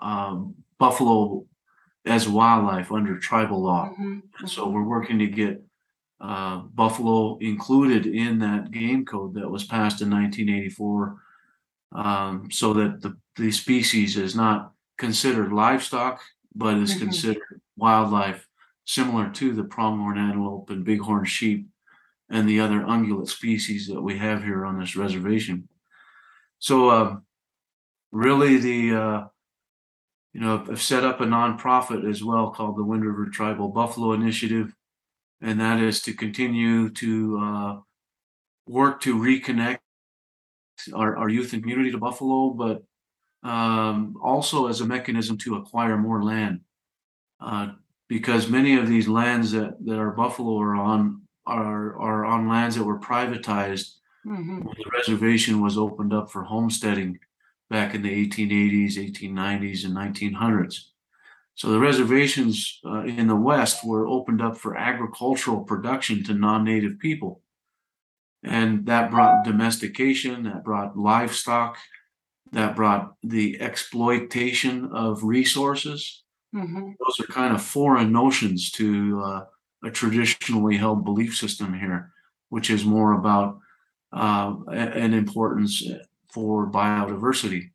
um, 0.00 0.54
buffalo 0.78 1.44
as 2.06 2.28
wildlife 2.28 2.92
under 2.92 3.18
tribal 3.18 3.60
law. 3.60 3.90
Mm-hmm. 4.00 4.46
So 4.46 4.68
we're 4.68 4.84
working 4.84 5.18
to 5.18 5.26
get 5.26 5.60
uh, 6.20 6.58
buffalo 6.58 7.38
included 7.38 8.06
in 8.06 8.38
that 8.38 8.70
game 8.70 9.04
code 9.04 9.34
that 9.34 9.50
was 9.50 9.64
passed 9.64 10.00
in 10.00 10.10
1984, 10.10 11.16
um, 11.92 12.48
so 12.52 12.72
that 12.72 13.02
the, 13.02 13.16
the 13.36 13.50
species 13.50 14.16
is 14.16 14.36
not 14.36 14.72
considered 14.96 15.52
livestock, 15.52 16.20
but 16.54 16.76
is 16.76 16.90
mm-hmm. 16.90 17.00
considered 17.00 17.60
wildlife, 17.76 18.46
similar 18.84 19.28
to 19.30 19.52
the 19.52 19.64
pronghorn 19.64 20.18
antelope 20.18 20.70
and 20.70 20.84
bighorn 20.84 21.24
sheep 21.24 21.66
and 22.30 22.48
the 22.48 22.60
other 22.60 22.80
ungulate 22.80 23.28
species 23.28 23.88
that 23.88 24.00
we 24.00 24.18
have 24.18 24.44
here 24.44 24.64
on 24.64 24.78
this 24.78 24.94
reservation. 24.94 25.68
So, 26.60 26.90
uh, 26.90 27.16
really, 28.12 28.58
the 28.58 28.96
uh, 28.96 29.24
you 30.32 30.40
know, 30.40 30.64
I've 30.70 30.82
set 30.82 31.04
up 31.04 31.20
a 31.20 31.24
nonprofit 31.24 32.08
as 32.08 32.22
well 32.22 32.50
called 32.50 32.76
the 32.76 32.84
Wind 32.84 33.04
River 33.04 33.26
Tribal 33.26 33.68
Buffalo 33.68 34.12
Initiative, 34.12 34.74
and 35.40 35.60
that 35.60 35.80
is 35.80 36.02
to 36.02 36.12
continue 36.12 36.90
to 36.90 37.38
uh, 37.38 37.76
work 38.66 39.00
to 39.02 39.16
reconnect 39.16 39.78
our, 40.94 41.16
our 41.16 41.28
youth 41.28 41.52
and 41.52 41.62
community 41.62 41.90
to 41.90 41.98
Buffalo, 41.98 42.50
but 42.50 42.82
um, 43.42 44.16
also 44.22 44.68
as 44.68 44.80
a 44.80 44.86
mechanism 44.86 45.38
to 45.38 45.56
acquire 45.56 45.96
more 45.96 46.22
land. 46.22 46.60
Uh, 47.40 47.68
because 48.08 48.48
many 48.48 48.76
of 48.76 48.88
these 48.88 49.06
lands 49.06 49.52
that, 49.52 49.76
that 49.84 49.98
our 49.98 50.10
buffalo 50.10 50.58
are 50.58 50.74
on 50.74 51.22
are, 51.46 51.98
are 51.98 52.24
on 52.24 52.48
lands 52.48 52.76
that 52.76 52.84
were 52.84 52.98
privatized 52.98 53.94
mm-hmm. 54.26 54.60
when 54.60 54.76
the 54.76 54.90
reservation 54.92 55.62
was 55.62 55.78
opened 55.78 56.12
up 56.12 56.30
for 56.30 56.42
homesteading 56.42 57.18
back 57.70 57.94
in 57.94 58.02
the 58.02 58.28
1880s, 58.28 58.96
1890s, 58.96 59.84
and 59.84 59.94
1900s. 59.94 60.84
So 61.54 61.70
the 61.70 61.80
reservations 61.80 62.80
uh, 62.84 63.02
in 63.02 63.26
the 63.26 63.36
West 63.36 63.84
were 63.84 64.06
opened 64.06 64.40
up 64.40 64.56
for 64.56 64.76
agricultural 64.76 65.64
production 65.64 66.22
to 66.24 66.34
non 66.34 66.64
native 66.64 66.98
people. 67.00 67.42
And 68.44 68.86
that 68.86 69.10
brought 69.10 69.44
domestication, 69.44 70.44
that 70.44 70.62
brought 70.62 70.96
livestock, 70.96 71.76
that 72.52 72.76
brought 72.76 73.14
the 73.24 73.60
exploitation 73.60 74.90
of 74.92 75.24
resources. 75.24 76.22
Mm-hmm. 76.54 76.92
Those 77.04 77.20
are 77.20 77.32
kind 77.32 77.52
of 77.52 77.62
foreign 77.62 78.12
notions 78.12 78.70
to 78.72 79.20
uh, 79.24 79.44
a 79.84 79.90
traditionally 79.90 80.76
held 80.76 81.04
belief 81.04 81.36
system 81.36 81.74
here, 81.74 82.12
which 82.48 82.70
is 82.70 82.84
more 82.84 83.14
about 83.14 83.58
uh, 84.12 84.54
an 84.70 85.12
importance 85.12 85.82
for 86.30 86.70
biodiversity. 86.70 87.70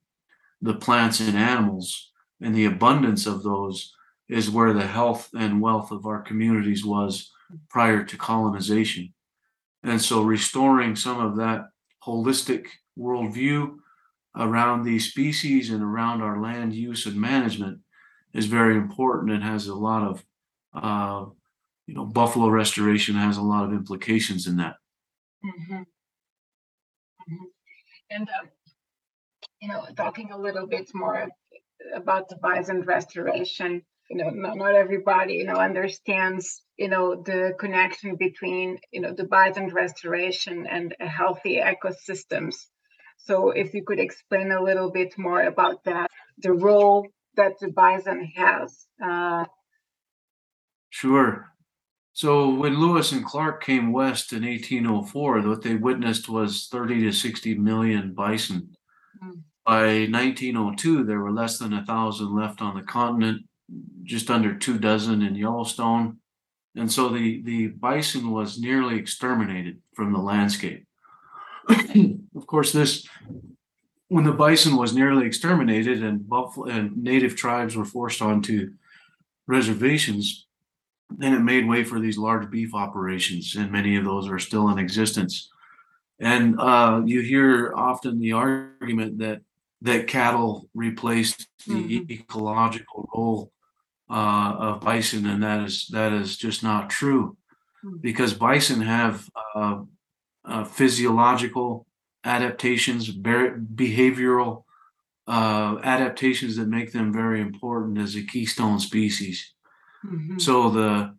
The 0.62 0.75
plants 0.75 1.19
and 1.19 1.38
animals 1.38 2.12
and 2.41 2.55
the 2.55 2.65
abundance 2.65 3.25
of 3.25 3.43
those 3.43 3.93
is 4.29 4.50
where 4.50 4.74
the 4.74 4.88
health 4.88 5.29
and 5.33 5.62
wealth 5.62 5.91
of 5.91 6.05
our 6.05 6.22
communities 6.22 6.86
was 6.86 7.31
prior 7.69 8.03
to 8.03 8.17
colonization. 8.17 9.13
And 9.83 10.01
so 10.01 10.24
restoring 10.24 10.95
some 10.95 11.19
of 11.19 11.36
that 11.38 11.65
holistic 12.05 12.67
worldview 12.98 13.77
around 14.36 14.83
these 14.83 15.10
species 15.10 15.69
and 15.69 15.83
around 15.83 16.22
our 16.22 16.41
land 16.41 16.74
use 16.74 17.05
and 17.05 17.15
management 17.15 17.79
is 18.33 18.45
very 18.45 18.75
important 18.75 19.31
and 19.31 19.43
has 19.43 19.67
a 19.67 19.75
lot 19.75 20.03
of 20.03 20.25
uh, 20.74 21.25
you 21.86 21.93
know 21.93 22.05
buffalo 22.05 22.48
restoration 22.48 23.15
has 23.15 23.38
a 23.38 23.41
lot 23.41 23.63
of 23.63 23.74
implications 23.74 24.48
in 24.48 24.57
that 24.57 24.75
mm-hmm. 25.45 25.74
Mm-hmm. 25.75 27.45
And 28.13 28.29
um, 28.29 28.50
you 29.62 29.67
know, 29.67 29.86
talking 29.96 30.32
a 30.32 30.38
little 30.38 30.67
bit 30.67 30.89
more 30.93 31.27
about 31.96 32.29
the 32.29 32.36
bison 32.36 32.82
restoration. 32.82 33.82
You 34.10 34.17
know, 34.17 34.29
not, 34.29 34.58
not 34.58 34.75
everybody 34.75 35.36
you 35.36 35.46
know 35.46 35.55
understands 35.55 36.62
you 36.77 36.89
know 36.89 37.15
the 37.15 37.55
connection 37.58 38.15
between 38.15 38.77
you 38.91 39.01
know 39.01 39.13
the 39.13 39.24
bison 39.24 39.67
restoration 39.70 40.67
and 40.70 40.96
healthy 41.00 41.62
ecosystems. 41.62 42.55
So, 43.17 43.51
if 43.51 43.74
you 43.74 43.84
could 43.86 44.00
explain 44.00 44.51
a 44.51 44.62
little 44.62 44.91
bit 44.91 45.17
more 45.17 45.41
about 45.41 45.84
that. 45.86 46.10
the 46.38 46.51
role 46.53 47.08
that 47.36 47.53
the 47.60 47.70
bison 47.70 48.32
has. 48.36 48.86
Uh, 49.03 49.46
sure. 50.89 51.52
So 52.13 52.53
when 52.53 52.79
Lewis 52.79 53.12
and 53.12 53.25
Clark 53.25 53.63
came 53.63 53.91
west 53.91 54.34
in 54.34 54.43
1804, 54.43 55.41
what 55.41 55.63
they 55.63 55.75
witnessed 55.75 56.29
was 56.29 56.67
30 56.72 57.01
to 57.01 57.12
60 57.12 57.55
million 57.55 58.13
bison. 58.13 58.75
Mm. 59.24 59.41
By 59.65 60.08
1902, 60.10 61.03
there 61.03 61.20
were 61.20 61.32
less 61.32 61.58
than 61.58 61.74
a 61.74 61.86
thousand 61.86 62.36
left 62.36 62.62
on 62.62 62.75
the 62.75 62.84
continent, 62.84 63.43
just 64.03 64.29
under 64.29 64.55
two 64.55 64.77
dozen 64.77 65.24
in 65.24 65.36
Yellowstone. 65.36 66.17
And 66.75 66.91
so 66.91 67.10
the, 67.10 67.41
the 67.43 67.67
bison 67.67 68.32
was 68.32 68.60
nearly 68.60 68.98
exterminated 68.98 69.82
from 69.96 70.13
the 70.13 70.20
landscape. 70.20 70.86
of 72.36 72.46
course, 72.46 72.72
this 72.72 73.08
when 74.10 74.25
the 74.25 74.32
bison 74.32 74.75
was 74.75 74.93
nearly 74.93 75.25
exterminated 75.25 76.03
and 76.03 76.29
buffalo 76.29 76.67
and 76.67 76.96
native 76.96 77.36
tribes 77.36 77.75
were 77.75 77.86
forced 77.86 78.22
onto 78.22 78.72
reservations, 79.48 80.42
then 81.17 81.34
it 81.34 81.39
made 81.39 81.67
way 81.67 81.84
for 81.84 82.00
these 82.00 82.17
large 82.17 82.50
beef 82.50 82.74
operations, 82.74 83.55
and 83.55 83.72
many 83.72 83.96
of 83.96 84.05
those 84.05 84.27
are 84.27 84.39
still 84.39 84.70
in 84.70 84.79
existence. 84.79 85.50
And 86.20 86.60
uh, 86.60 87.01
you 87.05 87.22
hear 87.22 87.74
often 87.75 88.20
the 88.20 88.34
argument 88.34 89.20
that 89.20 89.41
that 89.82 90.08
cattle 90.08 90.70
replaced 90.74 91.48
the 91.67 91.74
mm-hmm. 91.74 92.12
ecological 92.12 93.10
role 93.13 93.51
uh, 94.10 94.55
of 94.58 94.82
bison, 94.82 95.25
and 95.25 95.43
that 95.43 95.62
is 95.62 95.88
that 95.91 96.13
is 96.13 96.38
just 96.38 96.63
not 96.63 96.89
true, 96.89 97.38
mm-hmm. 97.84 97.98
because 97.98 98.34
bison 98.34 98.82
have 98.82 99.29
uh, 99.55 99.82
uh 100.46 100.63
physiological 100.63 101.86
adaptations, 102.24 103.12
behavioral 103.12 104.63
uh, 105.27 105.77
adaptations 105.84 106.55
that 106.55 106.67
make 106.67 106.91
them 106.91 107.13
very 107.13 107.41
important 107.41 107.98
as 107.98 108.15
a 108.15 108.24
keystone 108.24 108.79
species. 108.79 109.53
Mm-hmm. 110.05 110.39
So 110.39 110.69
the 110.69 111.15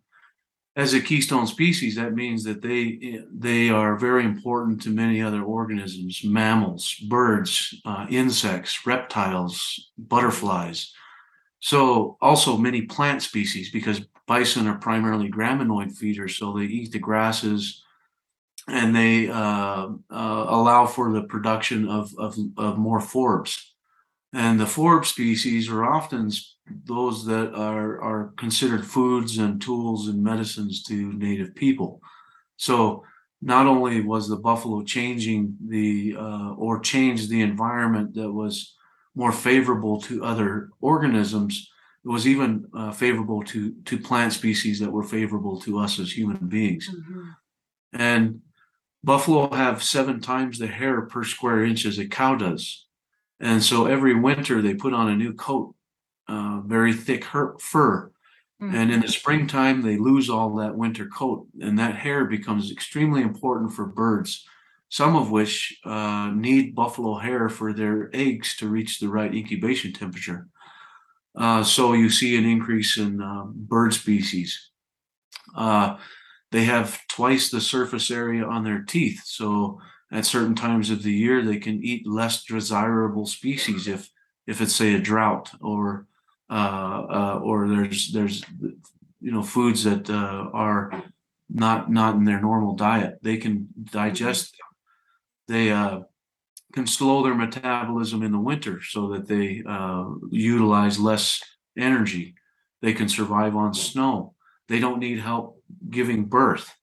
as 0.77 0.93
a 0.93 0.99
keystone 0.99 1.47
species, 1.47 1.95
that 1.95 2.13
means 2.13 2.43
that 2.43 2.61
they 2.61 3.21
they 3.31 3.69
are 3.69 3.95
very 3.95 4.25
important 4.25 4.81
to 4.81 4.89
many 4.89 5.21
other 5.21 5.41
organisms, 5.41 6.21
mammals, 6.23 6.95
birds, 6.95 7.73
uh, 7.85 8.05
insects, 8.09 8.85
reptiles, 8.85 9.91
butterflies. 9.97 10.91
So 11.59 12.17
also 12.21 12.57
many 12.57 12.83
plant 12.83 13.23
species, 13.23 13.71
because 13.71 14.01
bison 14.27 14.67
are 14.67 14.77
primarily 14.77 15.29
graminoid 15.29 15.93
feeders, 15.97 16.37
so 16.37 16.53
they 16.53 16.65
eat 16.65 16.91
the 16.91 16.99
grasses, 16.99 17.83
and 18.67 18.95
they 18.95 19.29
uh, 19.29 19.87
uh, 20.11 20.45
allow 20.49 20.85
for 20.85 21.11
the 21.11 21.23
production 21.23 21.87
of, 21.87 22.11
of, 22.17 22.37
of 22.57 22.77
more 22.77 22.99
forbs. 22.99 23.63
And 24.33 24.59
the 24.59 24.65
forb 24.65 25.05
species 25.05 25.69
are 25.69 25.85
often 25.85 26.31
those 26.85 27.25
that 27.25 27.53
are, 27.53 28.01
are 28.01 28.33
considered 28.37 28.85
foods 28.85 29.37
and 29.37 29.61
tools 29.61 30.07
and 30.07 30.23
medicines 30.23 30.83
to 30.83 31.13
native 31.13 31.53
people. 31.55 32.01
So 32.57 33.03
not 33.41 33.67
only 33.67 34.01
was 34.01 34.27
the 34.27 34.37
buffalo 34.37 34.83
changing 34.83 35.55
the 35.67 36.15
uh, 36.17 36.53
or 36.53 36.79
changed 36.79 37.29
the 37.29 37.41
environment 37.41 38.15
that 38.15 38.31
was 38.31 38.75
more 39.13 39.31
favorable 39.31 40.01
to 40.01 40.23
other 40.23 40.69
organisms, 40.81 41.69
it 42.03 42.09
was 42.09 42.27
even 42.27 42.65
uh, 42.73 42.91
favorable 42.91 43.43
to 43.43 43.73
to 43.85 43.99
plant 43.99 44.33
species 44.33 44.79
that 44.79 44.91
were 44.91 45.03
favorable 45.03 45.59
to 45.61 45.79
us 45.79 45.99
as 45.99 46.11
human 46.11 46.47
beings. 46.47 46.89
Mm-hmm. 46.89 47.29
And 47.93 48.41
buffalo 49.03 49.53
have 49.53 49.83
seven 49.83 50.19
times 50.19 50.57
the 50.57 50.67
hair 50.67 51.01
per 51.03 51.23
square 51.23 51.63
inch 51.63 51.85
as 51.85 51.99
a 51.99 52.07
cow 52.07 52.35
does. 52.35 52.87
And 53.39 53.61
so 53.61 53.85
every 53.85 54.15
winter 54.15 54.61
they 54.61 54.73
put 54.73 54.93
on 54.93 55.09
a 55.09 55.15
new 55.15 55.33
coat 55.33 55.74
uh, 56.27 56.61
very 56.65 56.93
thick 56.93 57.23
her- 57.25 57.57
fur. 57.59 58.11
Mm-hmm. 58.61 58.75
And 58.75 58.91
in 58.91 59.01
the 59.01 59.07
springtime, 59.09 59.81
they 59.81 59.97
lose 59.97 60.29
all 60.29 60.55
that 60.55 60.75
winter 60.75 61.07
coat, 61.07 61.47
and 61.59 61.77
that 61.77 61.95
hair 61.95 62.25
becomes 62.25 62.71
extremely 62.71 63.21
important 63.21 63.73
for 63.73 63.85
birds, 63.85 64.45
some 64.89 65.15
of 65.15 65.29
which 65.29 65.77
uh, 65.83 66.31
need 66.33 66.73
buffalo 66.73 67.15
hair 67.15 67.49
for 67.49 67.73
their 67.73 68.09
eggs 68.13 68.55
to 68.57 68.69
reach 68.69 68.99
the 68.99 69.09
right 69.09 69.33
incubation 69.33 69.91
temperature. 69.91 70.47
Uh, 71.35 71.63
so 71.63 71.93
you 71.93 72.09
see 72.09 72.37
an 72.37 72.45
increase 72.45 72.97
in 72.97 73.21
um, 73.21 73.53
bird 73.55 73.93
species. 73.93 74.69
Uh, 75.53 75.97
they 76.51 76.63
have 76.63 77.05
twice 77.09 77.49
the 77.49 77.59
surface 77.59 78.09
area 78.09 78.45
on 78.45 78.63
their 78.63 78.83
teeth, 78.83 79.21
so 79.25 79.81
at 80.11 80.25
certain 80.25 80.55
times 80.55 80.89
of 80.89 81.03
the 81.03 81.11
year 81.11 81.43
they 81.43 81.57
can 81.57 81.83
eat 81.83 82.07
less 82.07 82.45
desirable 82.45 83.25
species 83.25 83.87
if 83.87 84.09
if 84.47 84.61
it's 84.61 84.75
say 84.75 84.93
a 84.93 84.99
drought 84.99 85.49
or 85.59 86.07
uh, 86.49 87.05
uh, 87.09 87.39
or 87.43 87.67
there's 87.67 88.11
there's 88.11 88.43
you 89.21 89.31
know 89.31 89.43
foods 89.43 89.83
that 89.83 90.09
uh, 90.09 90.49
are 90.53 91.03
not 91.49 91.91
not 91.91 92.15
in 92.15 92.25
their 92.25 92.41
normal 92.41 92.75
diet. 92.75 93.19
They 93.21 93.37
can 93.37 93.67
digest 93.91 94.51
them. 94.53 95.55
They 95.55 95.71
uh, 95.71 96.01
can 96.73 96.87
slow 96.87 97.23
their 97.23 97.35
metabolism 97.35 98.23
in 98.23 98.31
the 98.31 98.39
winter 98.39 98.81
so 98.81 99.09
that 99.13 99.27
they 99.27 99.63
utilize 100.31 100.99
less 100.99 101.41
energy. 101.77 102.35
They 102.81 102.93
can 102.93 103.09
survive 103.09 103.55
on 103.55 103.73
snow. 103.73 104.35
They 104.67 104.79
don't 104.79 104.99
need 104.99 105.19
help 105.19 105.61
giving 105.89 106.25
birth. 106.25 106.73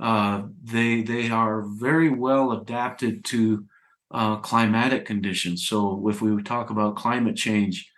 Uh, 0.00 0.42
they 0.62 1.02
they 1.02 1.30
are 1.30 1.62
very 1.62 2.08
well 2.08 2.52
adapted 2.52 3.24
to 3.26 3.64
uh, 4.10 4.36
climatic 4.36 5.04
conditions. 5.04 5.66
So 5.66 6.08
if 6.08 6.20
we 6.20 6.42
talk 6.42 6.70
about 6.70 6.96
climate 6.96 7.36
change, 7.36 7.90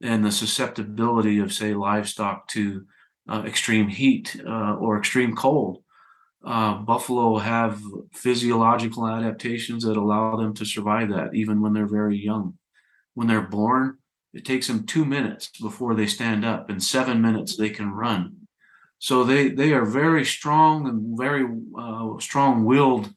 and 0.00 0.24
the 0.24 0.32
susceptibility 0.32 1.38
of, 1.38 1.52
say, 1.52 1.74
livestock 1.74 2.48
to 2.48 2.86
uh, 3.28 3.42
extreme 3.46 3.88
heat 3.88 4.40
uh, 4.46 4.74
or 4.74 4.98
extreme 4.98 5.34
cold. 5.34 5.82
Uh, 6.44 6.74
buffalo 6.74 7.36
have 7.36 7.82
physiological 8.12 9.06
adaptations 9.08 9.84
that 9.84 9.96
allow 9.96 10.36
them 10.36 10.54
to 10.54 10.64
survive 10.64 11.08
that 11.08 11.34
even 11.34 11.60
when 11.60 11.72
they're 11.72 11.86
very 11.86 12.16
young. 12.16 12.54
When 13.14 13.26
they're 13.26 13.40
born, 13.40 13.98
it 14.32 14.44
takes 14.44 14.68
them 14.68 14.86
two 14.86 15.04
minutes 15.04 15.50
before 15.60 15.94
they 15.94 16.06
stand 16.06 16.44
up, 16.44 16.70
and 16.70 16.82
seven 16.82 17.20
minutes 17.20 17.56
they 17.56 17.70
can 17.70 17.90
run. 17.90 18.36
So 19.00 19.24
they 19.24 19.48
they 19.50 19.72
are 19.72 19.84
very 19.84 20.24
strong 20.24 20.88
and 20.88 21.18
very 21.18 21.44
uh, 21.78 22.18
strong-willed 22.20 23.12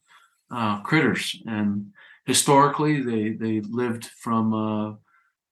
uh, 0.52 0.82
critters, 0.82 1.40
and 1.46 1.94
historically 2.26 3.02
they 3.02 3.34
they 3.34 3.62
lived 3.62 4.06
from 4.06 4.54
uh, 4.54 4.96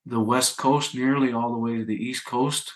the 0.05 0.19
west 0.19 0.57
coast 0.57 0.95
nearly 0.95 1.31
all 1.31 1.51
the 1.51 1.59
way 1.59 1.77
to 1.77 1.85
the 1.85 1.95
east 1.95 2.25
coast, 2.25 2.73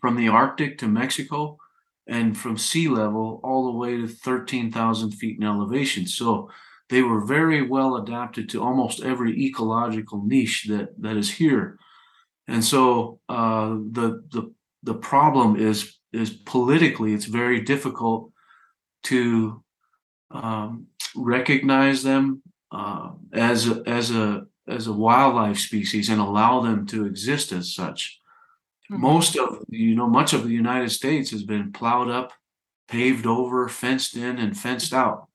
from 0.00 0.16
the 0.16 0.28
Arctic 0.28 0.78
to 0.78 0.88
Mexico, 0.88 1.58
and 2.06 2.36
from 2.36 2.56
sea 2.56 2.88
level 2.88 3.40
all 3.44 3.66
the 3.66 3.78
way 3.78 3.96
to 3.96 4.08
13,000 4.08 5.12
feet 5.12 5.38
in 5.38 5.46
elevation. 5.46 6.06
So 6.06 6.50
they 6.88 7.02
were 7.02 7.24
very 7.24 7.62
well 7.62 7.96
adapted 7.96 8.48
to 8.50 8.62
almost 8.62 9.00
every 9.00 9.40
ecological 9.46 10.24
niche 10.24 10.66
that, 10.68 11.00
that 11.00 11.16
is 11.16 11.30
here. 11.30 11.78
And 12.48 12.64
so 12.64 13.20
uh, 13.28 13.68
the, 13.92 14.24
the, 14.32 14.52
the 14.82 14.94
problem 14.94 15.54
is, 15.54 15.98
is 16.12 16.30
politically, 16.30 17.14
it's 17.14 17.26
very 17.26 17.60
difficult 17.60 18.32
to 19.04 19.62
um, 20.32 20.88
recognize 21.14 22.02
them 22.02 22.42
uh, 22.72 23.10
as, 23.32 23.68
a, 23.68 23.82
as 23.86 24.10
a 24.10 24.46
as 24.70 24.86
a 24.86 24.92
wildlife 24.92 25.58
species 25.58 26.08
and 26.08 26.20
allow 26.20 26.60
them 26.60 26.86
to 26.86 27.06
exist 27.06 27.52
as 27.52 27.74
such. 27.74 28.20
Mm-hmm. 28.90 29.02
Most 29.02 29.36
of 29.36 29.64
you 29.68 29.94
know, 29.94 30.08
much 30.08 30.32
of 30.32 30.44
the 30.44 30.54
United 30.54 30.90
States 30.90 31.30
has 31.30 31.42
been 31.42 31.72
plowed 31.72 32.10
up, 32.10 32.32
paved 32.88 33.26
over, 33.26 33.68
fenced 33.68 34.16
in, 34.16 34.38
and 34.38 34.56
fenced 34.56 34.92
out. 34.92 35.28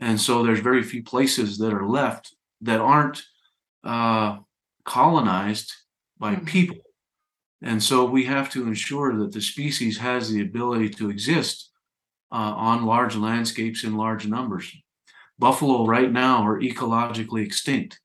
And 0.00 0.20
so 0.20 0.42
there's 0.42 0.60
very 0.60 0.82
few 0.82 1.02
places 1.02 1.58
that 1.58 1.72
are 1.72 1.86
left 1.86 2.34
that 2.62 2.80
aren't 2.80 3.22
uh, 3.84 4.38
colonized 4.84 5.72
by 6.18 6.34
mm-hmm. 6.34 6.44
people. 6.44 6.76
And 7.62 7.82
so 7.82 8.04
we 8.04 8.24
have 8.24 8.50
to 8.50 8.66
ensure 8.66 9.16
that 9.16 9.32
the 9.32 9.40
species 9.40 9.98
has 9.98 10.30
the 10.30 10.42
ability 10.42 10.90
to 10.90 11.08
exist 11.08 11.70
uh, 12.30 12.52
on 12.56 12.84
large 12.84 13.16
landscapes 13.16 13.84
in 13.84 13.96
large 13.96 14.26
numbers. 14.26 14.70
Buffalo 15.38 15.86
right 15.86 16.12
now 16.12 16.46
are 16.46 16.60
ecologically 16.60 17.44
extinct. 17.44 18.00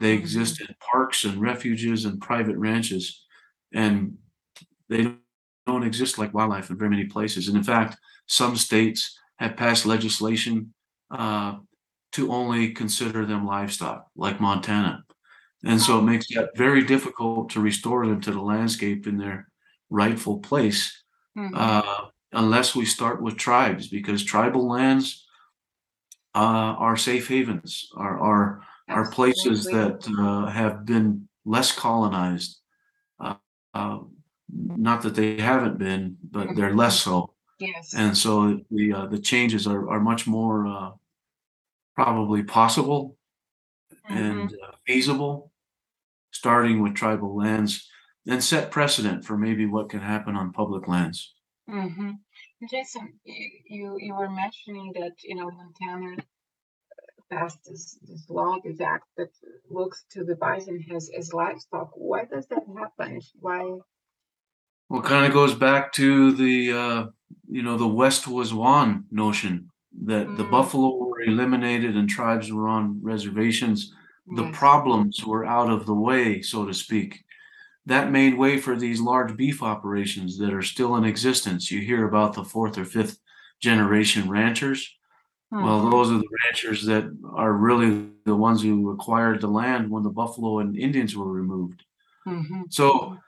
They 0.00 0.14
mm-hmm. 0.14 0.22
exist 0.22 0.60
in 0.60 0.74
parks 0.80 1.24
and 1.24 1.40
refuges 1.40 2.06
and 2.06 2.20
private 2.20 2.56
ranches, 2.56 3.24
and 3.72 4.16
they 4.88 5.14
don't 5.66 5.84
exist 5.84 6.18
like 6.18 6.34
wildlife 6.34 6.70
in 6.70 6.78
very 6.78 6.90
many 6.90 7.04
places. 7.04 7.46
And 7.46 7.56
in 7.56 7.62
fact, 7.62 7.96
some 8.26 8.56
states 8.56 9.16
have 9.38 9.56
passed 9.56 9.86
legislation 9.86 10.74
uh, 11.10 11.56
to 12.12 12.32
only 12.32 12.72
consider 12.72 13.24
them 13.24 13.46
livestock, 13.46 14.08
like 14.16 14.40
Montana. 14.40 15.04
And 15.62 15.80
so 15.80 15.98
it 15.98 16.02
makes 16.02 16.26
it 16.30 16.48
very 16.56 16.82
difficult 16.84 17.50
to 17.50 17.60
restore 17.60 18.06
them 18.06 18.20
to 18.22 18.30
the 18.32 18.40
landscape 18.40 19.06
in 19.06 19.18
their 19.18 19.48
rightful 19.90 20.38
place 20.38 21.04
mm-hmm. 21.36 21.54
uh, 21.54 22.06
unless 22.32 22.74
we 22.74 22.86
start 22.86 23.20
with 23.20 23.36
tribes, 23.36 23.88
because 23.88 24.24
tribal 24.24 24.66
lands 24.66 25.26
uh, 26.34 26.74
are 26.78 26.96
safe 26.96 27.28
havens, 27.28 27.90
are, 27.96 28.18
are 28.18 28.62
are 28.90 29.10
places 29.10 29.64
that 29.64 30.06
uh, 30.18 30.50
have 30.50 30.84
been 30.84 31.28
less 31.44 31.72
colonized. 31.72 32.58
Uh, 33.18 33.34
uh, 33.74 33.98
not 34.52 35.02
that 35.02 35.14
they 35.14 35.36
haven't 35.36 35.78
been, 35.78 36.16
but 36.22 36.54
they're 36.54 36.74
less 36.74 37.00
so. 37.00 37.34
Yes. 37.58 37.94
And 37.94 38.16
so 38.16 38.60
the 38.70 38.92
uh, 38.92 39.06
the 39.06 39.18
changes 39.18 39.66
are, 39.66 39.88
are 39.90 40.00
much 40.00 40.26
more 40.26 40.66
uh, 40.66 40.90
probably 41.94 42.42
possible 42.42 43.16
and 44.08 44.52
uh, 44.52 44.72
feasible, 44.86 45.52
starting 46.32 46.82
with 46.82 46.94
tribal 46.94 47.36
lands, 47.36 47.86
and 48.26 48.42
set 48.42 48.70
precedent 48.70 49.24
for 49.24 49.36
maybe 49.36 49.66
what 49.66 49.90
can 49.90 50.00
happen 50.00 50.36
on 50.36 50.52
public 50.52 50.88
lands. 50.88 51.34
Mm-hmm. 51.68 52.12
Jason, 52.70 53.12
you 53.24 53.96
you 53.98 54.14
were 54.14 54.30
mentioning 54.30 54.92
that 54.94 55.12
you 55.22 55.34
know 55.34 55.50
Montana 55.50 56.16
passed 57.30 57.58
this, 57.64 57.98
this 58.02 58.26
this 58.64 58.80
act 58.80 59.06
that 59.16 59.30
looks 59.70 60.04
to 60.10 60.24
the 60.24 60.36
bison 60.36 60.84
as 60.94 61.10
as 61.16 61.32
livestock. 61.32 61.90
Why 61.94 62.24
does 62.24 62.46
that 62.48 62.64
happen? 62.78 63.20
Why? 63.40 63.78
Well, 64.88 65.02
kind 65.02 65.26
of 65.26 65.32
goes 65.32 65.54
back 65.54 65.92
to 65.94 66.32
the 66.32 66.72
uh, 66.72 67.06
you 67.48 67.62
know 67.62 67.76
the 67.76 67.88
West 67.88 68.26
was 68.26 68.52
one 68.52 69.04
notion 69.10 69.70
that 70.04 70.36
the 70.36 70.44
Mm. 70.44 70.50
buffalo 70.50 70.96
were 70.96 71.22
eliminated 71.22 71.96
and 71.96 72.08
tribes 72.08 72.52
were 72.52 72.68
on 72.68 73.00
reservations. 73.02 73.92
The 74.36 74.50
problems 74.52 75.24
were 75.24 75.44
out 75.44 75.70
of 75.70 75.86
the 75.86 75.94
way, 75.94 76.40
so 76.42 76.64
to 76.64 76.72
speak. 76.74 77.24
That 77.86 78.12
made 78.12 78.34
way 78.38 78.58
for 78.58 78.76
these 78.76 79.00
large 79.00 79.36
beef 79.36 79.62
operations 79.62 80.38
that 80.38 80.52
are 80.54 80.62
still 80.62 80.94
in 80.96 81.04
existence. 81.04 81.70
You 81.70 81.80
hear 81.80 82.06
about 82.06 82.34
the 82.34 82.44
fourth 82.44 82.78
or 82.78 82.84
fifth 82.84 83.18
generation 83.60 84.28
ranchers. 84.30 84.80
Well, 85.52 85.90
those 85.90 86.10
are 86.10 86.18
the 86.18 86.28
ranchers 86.44 86.84
that 86.86 87.04
are 87.34 87.52
really 87.52 88.08
the 88.24 88.36
ones 88.36 88.62
who 88.62 88.90
acquired 88.90 89.40
the 89.40 89.48
land 89.48 89.90
when 89.90 90.02
the 90.04 90.10
buffalo 90.10 90.60
and 90.60 90.76
Indians 90.76 91.16
were 91.16 91.30
removed. 91.30 91.84
Mhm. 92.26 92.72
So 92.72 93.18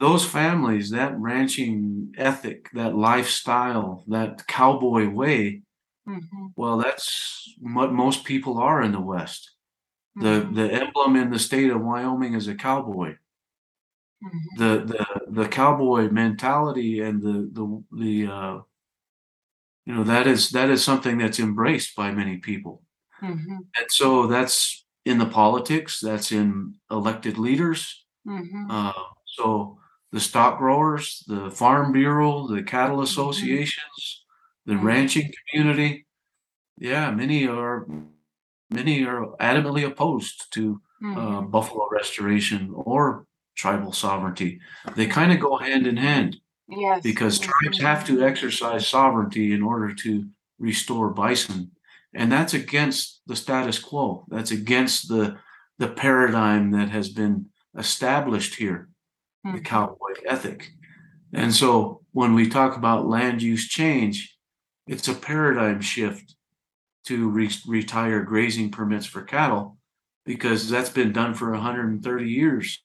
those 0.00 0.24
families, 0.26 0.90
that 0.90 1.18
ranching 1.18 2.14
ethic, 2.18 2.70
that 2.74 2.96
lifestyle, 2.96 4.04
that 4.08 4.46
cowboy 4.48 5.08
way, 5.10 5.62
Mhm. 6.06 6.52
well, 6.56 6.78
that's 6.78 7.54
what 7.60 7.92
most 7.92 8.24
people 8.24 8.58
are 8.58 8.82
in 8.82 8.92
the 8.92 9.00
West. 9.00 9.52
The 10.20 10.42
Mhm. 10.44 10.54
the 10.54 10.72
emblem 10.72 11.16
in 11.16 11.30
the 11.30 11.38
state 11.40 11.70
of 11.70 11.82
Wyoming 11.82 12.34
is 12.34 12.48
a 12.48 12.54
cowboy. 12.56 13.16
Mhm. 14.20 14.56
The 14.58 14.84
the 14.84 15.42
the 15.42 15.48
cowboy 15.48 16.10
mentality 16.10 17.00
and 17.00 17.22
the 17.22 17.48
the 17.52 17.84
the 17.96 18.26
uh 18.32 18.60
you 19.86 19.94
know 19.94 20.04
that 20.04 20.26
is 20.26 20.50
that 20.50 20.70
is 20.70 20.84
something 20.84 21.18
that's 21.18 21.40
embraced 21.40 21.96
by 21.96 22.10
many 22.12 22.38
people. 22.38 22.82
Mhm. 23.20 23.72
And 23.76 23.86
so 23.90 24.26
that's 24.26 24.84
in 25.06 25.18
the 25.18 25.26
politics, 25.26 26.00
that's 26.00 26.32
in 26.32 26.74
elected 26.90 27.38
leaders, 27.38 28.04
Mhm. 28.26 28.70
Uh, 28.70 28.92
so 29.26 29.78
the 30.12 30.20
stock 30.20 30.58
growers, 30.58 31.24
the 31.28 31.50
farm 31.50 31.92
bureau, 31.92 32.48
the 32.48 32.62
cattle 32.62 33.02
associations, 33.02 34.24
the 34.66 34.74
Mhm. 34.74 34.82
ranching 34.84 35.30
community, 35.50 36.06
yeah, 36.78 37.10
many 37.12 37.46
are 37.48 37.86
many 38.70 39.04
are 39.06 39.26
adamantly 39.40 39.86
opposed 39.86 40.52
to 40.54 40.80
uh, 41.16 41.40
Mhm. 41.40 41.50
buffalo 41.50 41.88
restoration 41.92 42.72
or 42.74 43.26
tribal 43.56 43.92
sovereignty. 43.92 44.60
They 44.96 45.06
kind 45.08 45.32
of 45.32 45.40
go 45.40 45.58
hand 45.58 45.86
in 45.86 45.96
hand 45.98 46.40
Yes. 46.68 47.02
because 47.02 47.38
tribes 47.38 47.80
have 47.80 48.06
to 48.06 48.22
exercise 48.24 48.86
sovereignty 48.88 49.52
in 49.52 49.62
order 49.62 49.92
to 49.94 50.26
restore 50.58 51.10
bison, 51.10 51.72
and 52.14 52.30
that's 52.30 52.54
against 52.54 53.20
the 53.26 53.36
status 53.36 53.78
quo. 53.78 54.24
That's 54.28 54.50
against 54.52 55.08
the 55.08 55.38
the 55.78 55.88
paradigm 55.88 56.70
that 56.72 56.90
has 56.90 57.08
been 57.08 57.46
established 57.76 58.54
here 58.56 58.88
the 59.44 59.58
Mhm. 59.60 59.64
cowboy 59.64 60.12
ethic. 60.26 60.70
And 61.32 61.52
so 61.54 62.02
when 62.12 62.34
we 62.34 62.48
talk 62.48 62.76
about 62.76 63.08
land 63.08 63.42
use 63.42 63.68
change, 63.68 64.36
it's 64.86 65.08
a 65.08 65.14
paradigm 65.14 65.80
shift 65.80 66.36
to 67.06 67.28
re- 67.30 67.50
retire 67.66 68.22
grazing 68.24 68.70
permits 68.70 69.06
for 69.06 69.22
cattle 69.22 69.78
because 70.24 70.68
that's 70.68 70.90
been 70.90 71.12
done 71.12 71.34
for 71.34 71.52
130 71.52 72.30
years. 72.30 72.82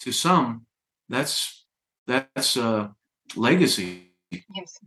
To 0.00 0.12
some, 0.12 0.66
that's 1.08 1.63
that's 2.06 2.56
a 2.56 2.94
legacy. 3.36 4.12
Yes. 4.54 4.78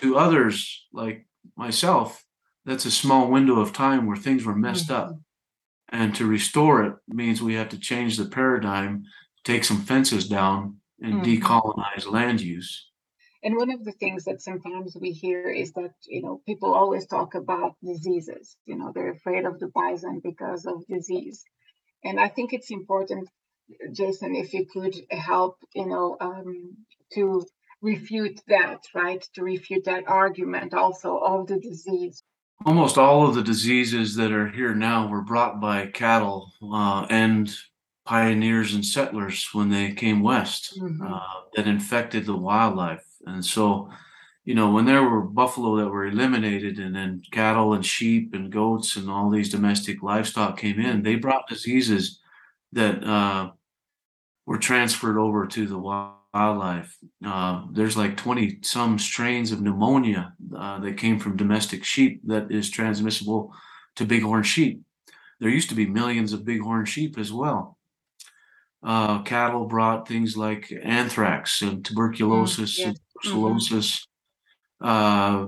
To 0.00 0.16
others, 0.16 0.86
like 0.92 1.26
myself, 1.56 2.24
that's 2.64 2.84
a 2.84 2.90
small 2.90 3.30
window 3.30 3.60
of 3.60 3.72
time 3.72 4.06
where 4.06 4.16
things 4.16 4.44
were 4.44 4.54
messed 4.54 4.90
up. 4.90 5.18
And 5.88 6.14
to 6.14 6.26
restore 6.26 6.84
it 6.84 6.94
means 7.08 7.42
we 7.42 7.54
have 7.54 7.70
to 7.70 7.78
change 7.78 8.16
the 8.16 8.26
paradigm, 8.26 9.04
take 9.44 9.64
some 9.64 9.82
fences 9.82 10.28
down, 10.28 10.80
and 11.02 11.14
Mhm. 11.14 11.24
decolonize 11.24 12.10
land 12.10 12.40
use. 12.40 12.90
And 13.42 13.56
one 13.56 13.70
of 13.70 13.84
the 13.84 13.92
things 13.92 14.24
that 14.24 14.42
sometimes 14.42 14.96
we 15.00 15.12
hear 15.12 15.48
is 15.48 15.72
that, 15.72 15.94
you 16.06 16.22
know, 16.22 16.42
people 16.46 16.74
always 16.74 17.06
talk 17.06 17.34
about 17.34 17.76
diseases. 17.82 18.56
You 18.66 18.76
know, 18.76 18.92
they're 18.92 19.12
afraid 19.12 19.46
of 19.46 19.58
the 19.58 19.68
bison 19.68 20.20
because 20.20 20.66
of 20.66 20.86
disease. 20.86 21.44
And 22.04 22.20
I 22.20 22.28
think 22.28 22.52
it's 22.52 22.70
important, 22.70 23.28
Jason, 23.92 24.34
if 24.34 24.52
you 24.52 24.66
could 24.66 24.94
help, 25.10 25.56
you 25.74 25.86
know, 25.86 26.16
um, 26.20 26.76
to 27.14 27.44
refute 27.82 28.40
that, 28.48 28.80
right? 28.94 29.26
To 29.34 29.42
refute 29.42 29.84
that 29.84 30.04
argument 30.06 30.74
also 30.74 31.16
of 31.18 31.46
the 31.46 31.58
disease. 31.58 32.22
Almost 32.66 32.98
all 32.98 33.26
of 33.26 33.34
the 33.34 33.42
diseases 33.42 34.14
that 34.16 34.32
are 34.32 34.48
here 34.48 34.74
now 34.74 35.08
were 35.08 35.22
brought 35.22 35.60
by 35.60 35.86
cattle 35.86 36.52
uh, 36.62 37.06
and 37.08 37.54
pioneers 38.04 38.74
and 38.74 38.84
settlers 38.84 39.48
when 39.52 39.70
they 39.70 39.92
came 39.92 40.20
west 40.20 40.78
Mhm. 40.78 41.10
uh, 41.10 41.40
that 41.54 41.66
infected 41.66 42.26
the 42.26 42.36
wildlife. 42.36 43.06
And 43.26 43.44
so, 43.44 43.88
you 44.44 44.54
know, 44.54 44.70
when 44.72 44.84
there 44.84 45.02
were 45.08 45.22
buffalo 45.22 45.76
that 45.76 45.88
were 45.88 46.06
eliminated 46.06 46.78
and 46.78 46.94
then 46.94 47.22
cattle 47.30 47.72
and 47.72 47.84
sheep 47.84 48.34
and 48.34 48.50
goats 48.52 48.96
and 48.96 49.08
all 49.08 49.30
these 49.30 49.48
domestic 49.50 50.02
livestock 50.02 50.58
came 50.58 50.80
in, 50.80 51.02
they 51.02 51.14
brought 51.14 51.48
diseases 51.48 52.20
that 52.72 53.02
uh, 53.04 53.52
were 54.50 54.58
transferred 54.58 55.16
over 55.16 55.46
to 55.46 55.64
the 55.64 55.78
wildlife. 55.78 56.98
Uh, 57.24 57.66
there's 57.70 57.96
like 57.96 58.16
20 58.16 58.58
some 58.62 58.98
strains 58.98 59.52
of 59.52 59.60
pneumonia 59.60 60.34
uh, 60.58 60.80
that 60.80 60.96
came 60.96 61.20
from 61.20 61.36
domestic 61.36 61.84
sheep 61.84 62.20
that 62.24 62.50
is 62.50 62.68
transmissible 62.68 63.54
to 63.94 64.04
bighorn 64.04 64.42
sheep. 64.42 64.80
There 65.38 65.48
used 65.48 65.68
to 65.68 65.76
be 65.76 65.86
millions 65.86 66.32
of 66.32 66.44
bighorn 66.44 66.84
sheep 66.84 67.16
as 67.16 67.32
well. 67.32 67.78
Uh, 68.82 69.22
cattle 69.22 69.66
brought 69.66 70.08
things 70.08 70.36
like 70.36 70.72
anthrax 70.82 71.62
and 71.62 71.84
tuberculosis 71.84 72.76
yes. 72.76 72.88
and 72.88 73.00
brucellosis 73.24 74.00
uh, 74.80 75.46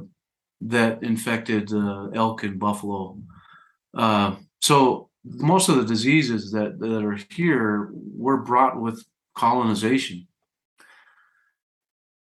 that 0.61 1.03
infected 1.03 1.73
uh, 1.73 2.07
elk 2.15 2.45
and 2.45 2.61
buffalo. 2.61 3.19
Uh, 3.99 4.37
so 4.61 5.11
most 5.25 5.69
of 5.69 5.77
the 5.77 5.85
diseases 5.85 6.51
that, 6.53 6.79
that 6.79 7.05
are 7.05 7.19
here 7.31 7.91
were 7.93 8.39
brought 8.39 8.81
with 8.81 9.05
colonization. 9.35 10.27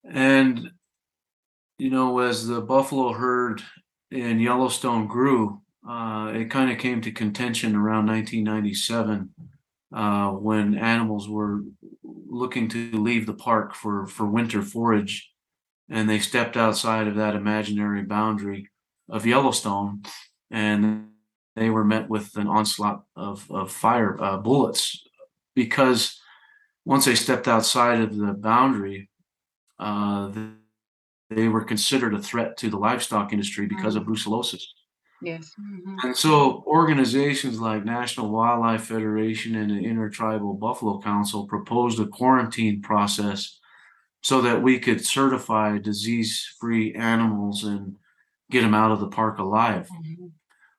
And, 0.05 0.71
you 1.79 1.91
know, 1.91 2.19
as 2.19 2.47
the 2.47 2.61
buffalo 2.61 3.13
herd 3.13 3.63
in 4.11 4.41
Yellowstone 4.41 5.07
grew, 5.07 5.63
uh, 5.89 6.33
it 6.35 6.51
kind 6.51 6.71
of 6.71 6.79
came 6.79 7.01
to 7.01 7.13
contention 7.13 7.75
around 7.75 8.07
1997 8.07 9.31
uh, 9.95 10.31
when 10.31 10.77
animals 10.77 11.29
were 11.29 11.63
looking 12.03 12.69
to 12.69 12.93
leave 12.93 13.27
the 13.27 13.35
park 13.35 13.75
for, 13.75 14.07
for 14.07 14.27
winter 14.27 14.63
forage. 14.63 15.31
And 15.89 16.09
they 16.09 16.21
stepped 16.21 16.57
outside 16.57 17.09
of 17.09 17.17
that 17.17 17.35
imaginary 17.35 18.03
boundary 18.03 18.69
of 19.09 19.27
Yellowstone 19.27 20.03
and 20.51 21.09
they 21.57 21.71
were 21.71 21.85
met 21.85 22.09
with 22.09 22.37
an 22.37 22.47
onslaught 22.47 23.05
of, 23.17 23.51
of 23.51 23.73
fire 23.73 24.21
uh, 24.23 24.39
bullets 24.39 25.03
because 25.55 26.21
once 26.85 27.05
they 27.05 27.15
stepped 27.15 27.49
outside 27.49 28.01
of 28.01 28.17
the 28.17 28.33
boundary, 28.33 29.11
uh, 29.79 30.31
they 31.29 31.49
were 31.49 31.65
considered 31.65 32.15
a 32.15 32.23
threat 32.23 32.57
to 32.59 32.71
the 32.71 32.77
livestock 32.77 33.33
industry 33.33 33.67
because 33.67 33.97
of 33.97 34.05
brucellosis. 34.05 34.63
Yes. 35.23 35.53
Mhm. 35.61 35.97
And 36.03 36.17
so 36.17 36.65
organizations 36.67 37.61
like 37.61 37.85
National 37.85 38.31
Wildlife 38.31 38.85
Federation 38.85 39.55
and 39.55 39.71
the 39.71 39.85
Intertribal 39.85 40.55
Buffalo 40.55 41.01
Council 41.01 41.47
proposed 41.47 42.01
a 42.01 42.07
quarantine 42.07 42.81
process 42.81 43.59
so 44.23 44.41
that 44.41 44.63
we 44.63 44.79
could 44.79 45.05
certify 45.05 45.79
disease-free 45.79 46.95
animals 46.95 47.65
and 47.65 47.97
get 48.51 48.63
them 48.63 48.75
out 48.75 48.91
of 48.91 49.01
the 49.01 49.09
park 49.09 49.39
alive. 49.39 49.89
Mhm. 49.89 50.33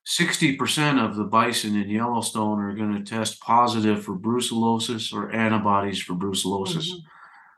60% 0.06 1.04
of 1.04 1.16
the 1.16 1.24
bison 1.24 1.76
in 1.80 1.90
Yellowstone 1.90 2.60
are 2.60 2.76
going 2.76 2.94
to 2.94 3.04
test 3.10 3.40
positive 3.40 4.04
for 4.04 4.18
brucellosis 4.18 5.14
or 5.14 5.32
antibodies 5.32 6.02
for 6.02 6.14
brucellosis. 6.16 6.90
Mhm. 6.90 7.02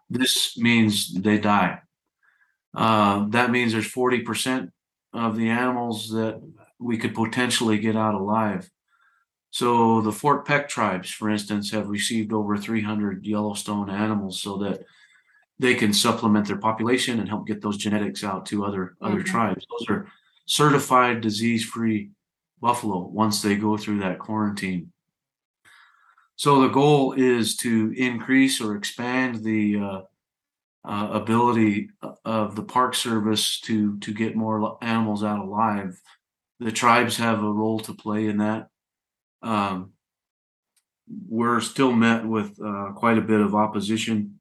This 0.10 0.58
means 0.58 1.14
they 1.14 1.38
die. 1.40 1.82
Uh, 2.74 3.28
that 3.30 3.52
means 3.52 3.72
there's 3.72 3.88
40% 3.92 4.72
of 5.14 5.36
the 5.38 5.50
animals 5.50 6.10
that 6.10 6.42
we 6.80 6.98
could 6.98 7.16
potentially 7.16 7.78
get 7.78 7.96
out 7.96 8.16
alive. 8.16 8.70
So 9.52 10.02
the 10.02 10.12
Fort 10.12 10.46
Peck 10.46 10.68
tribes, 10.68 11.12
for 11.12 11.30
instance, 11.30 11.70
have 11.72 11.88
received 11.88 12.34
over 12.34 12.58
300 12.58 13.26
Yellowstone 13.26 13.90
animals 13.90 14.42
so 14.42 14.58
that 14.58 14.84
they 15.60 15.76
can 15.76 15.94
supplement 15.94 16.48
their 16.48 16.58
population 16.58 17.20
and 17.20 17.30
help 17.30 17.46
get 17.48 17.62
those 17.62 17.78
genetics 17.78 18.24
out 18.24 18.46
to 18.48 18.66
other 18.66 18.96
other 19.00 19.22
Mhm. 19.22 19.26
tribes. 19.26 19.66
Those 19.70 19.90
are 19.90 20.08
certified 20.46 21.22
disease-free 21.22 22.10
buffalo 22.64 23.00
once 23.08 23.42
they 23.42 23.56
go 23.56 23.76
through 23.78 24.00
that 24.00 24.20
quarantine. 24.20 24.92
So 26.36 26.62
the 26.62 26.70
goal 26.70 27.14
is 27.14 27.58
to 27.58 27.94
increase 27.96 28.62
or 28.62 28.76
expand 28.76 29.44
the 29.44 29.78
uh, 29.78 30.02
uh, 30.86 31.10
ability 31.12 31.90
of 32.26 32.56
the 32.56 32.64
Park 32.64 32.96
Service 32.96 33.60
to 33.62 34.00
to 34.00 34.14
get 34.14 34.36
more 34.36 34.78
animals 34.82 35.24
out 35.24 35.40
alive. 35.46 36.02
The 36.60 36.72
tribes 36.72 37.18
have 37.18 37.44
a 37.44 37.52
role 37.62 37.80
to 37.82 37.94
play 37.94 38.28
in 38.28 38.38
that. 38.38 38.70
Um, 39.42 39.92
we're 41.28 41.62
still 41.62 41.92
met 41.92 42.26
with 42.26 42.60
uh, 42.62 42.92
quite 42.96 43.18
a 43.18 43.28
bit 43.32 43.42
of 43.42 43.54
opposition 43.54 44.40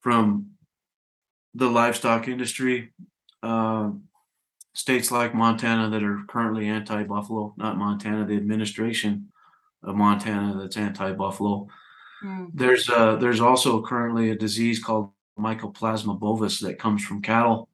from 0.00 0.50
the 1.54 1.68
livestock 1.68 2.28
industry. 2.28 2.92
Um, 3.42 4.04
states 4.74 5.10
like 5.10 5.34
Montana 5.34 5.88
that 5.90 6.02
are 6.02 6.22
currently 6.28 6.68
anti-buffalo, 6.68 7.54
not 7.56 7.78
Montana, 7.78 8.26
the 8.26 8.36
administration 8.36 9.28
of 9.82 9.96
Montana 9.96 10.58
that's 10.58 10.76
anti-buffalo. 10.76 11.68
Mm. 12.22 12.50
There's 12.54 12.88
uh 12.90 13.16
there's 13.16 13.40
also 13.40 13.82
currently 13.82 14.30
a 14.30 14.36
disease 14.36 14.78
called 14.82 15.10
Mycoplasma 15.38 16.18
bovis 16.18 16.60
that 16.60 16.78
comes 16.78 17.04
from 17.04 17.22
cattle. 17.22 17.68